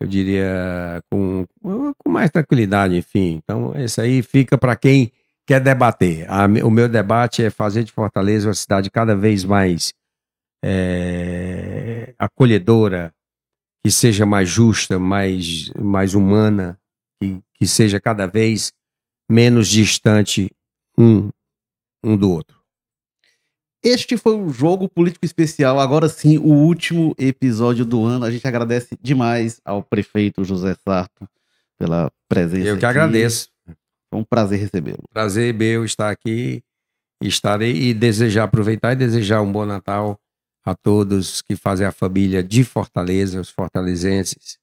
[0.00, 3.40] eu diria com, com mais tranquilidade enfim.
[3.42, 5.12] Então isso aí fica para quem
[5.46, 6.30] quer debater.
[6.30, 9.92] A, o meu debate é fazer de Fortaleza uma cidade cada vez mais
[10.64, 13.12] é, acolhedora,
[13.84, 16.78] que seja mais justa, mais, mais humana,
[17.58, 18.72] que, seja cada vez
[19.28, 20.50] menos distante
[20.96, 21.28] um,
[22.02, 22.58] um do outro.
[23.82, 25.78] Este foi o Jogo Político Especial.
[25.78, 28.24] Agora sim, o último episódio do ano.
[28.24, 31.28] A gente agradece demais ao prefeito José Sarto
[31.78, 32.68] pela presença.
[32.68, 32.98] Eu que aqui.
[32.98, 33.48] agradeço.
[34.10, 35.04] Foi um prazer recebê-lo.
[35.12, 36.62] Prazer meu estar aqui.
[37.22, 40.18] Estarei e desejar, aproveitar e desejar um bom Natal
[40.64, 44.58] a todos que fazem a família de Fortaleza, os fortalezenses,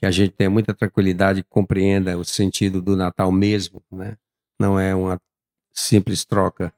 [0.00, 4.16] que a gente tenha muita tranquilidade e compreenda o sentido do Natal mesmo, né?
[4.58, 5.20] Não é uma
[5.74, 6.72] simples troca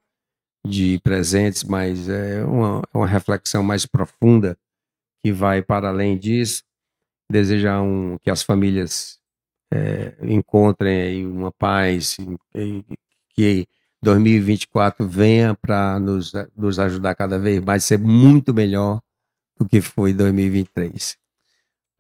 [0.67, 4.59] de presentes, mas é uma, uma reflexão mais profunda
[5.23, 6.65] que vai para além disso.
[7.31, 9.21] Desejar um, que as famílias
[9.73, 12.17] é, encontrem uma paz,
[13.35, 13.67] que
[14.03, 19.01] 2024 venha para nos, nos ajudar cada vez mais, ser muito melhor
[19.57, 21.22] do que foi 2023.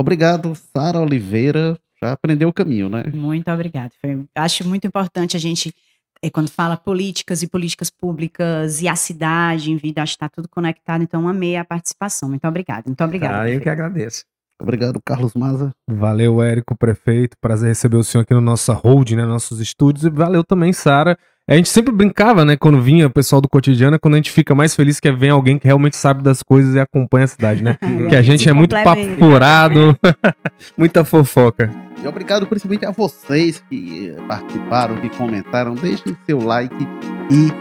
[0.02, 1.78] Obrigado, Sara Oliveira.
[2.02, 3.04] Já aprendeu o caminho, né?
[3.14, 3.92] Muito obrigada.
[4.34, 5.72] acho muito importante a gente,
[6.20, 10.28] é, quando fala políticas e políticas públicas e a cidade em vida, acho que está
[10.28, 11.02] tudo conectado.
[11.02, 12.28] Então, amei a participação.
[12.28, 12.82] Muito obrigada.
[12.86, 13.42] Muito obrigada.
[13.42, 14.24] Ah, eu que agradeço.
[14.60, 15.72] Obrigado, Carlos Maza.
[15.88, 17.36] Valeu, Érico, prefeito.
[17.40, 20.04] Prazer receber o senhor aqui no nosso hold, né, nossos estúdios.
[20.04, 21.16] E valeu também, Sara.
[21.48, 24.54] A gente sempre brincava, né, quando vinha o pessoal do cotidiano, quando a gente fica
[24.54, 27.76] mais feliz que vem alguém que realmente sabe das coisas e acompanha a cidade, né?
[28.08, 29.98] que a gente é muito papo furado,
[30.78, 31.68] muita fofoca.
[32.00, 35.74] E obrigado principalmente a vocês que participaram, que comentaram.
[35.74, 36.86] Deixem seu like
[37.28, 37.52] e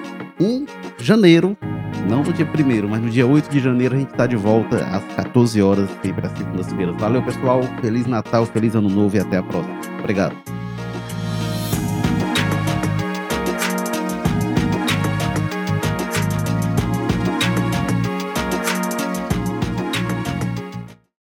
[0.43, 0.67] em
[0.99, 1.57] janeiro,
[2.07, 4.77] não no dia 1 mas no dia 8 de janeiro a gente está de volta
[4.77, 6.95] às 14 horas, sempre às segundas-feiras.
[6.99, 7.61] Valeu, pessoal.
[7.81, 9.79] Feliz Natal, feliz Ano Novo e até a próxima.
[9.99, 10.35] Obrigado.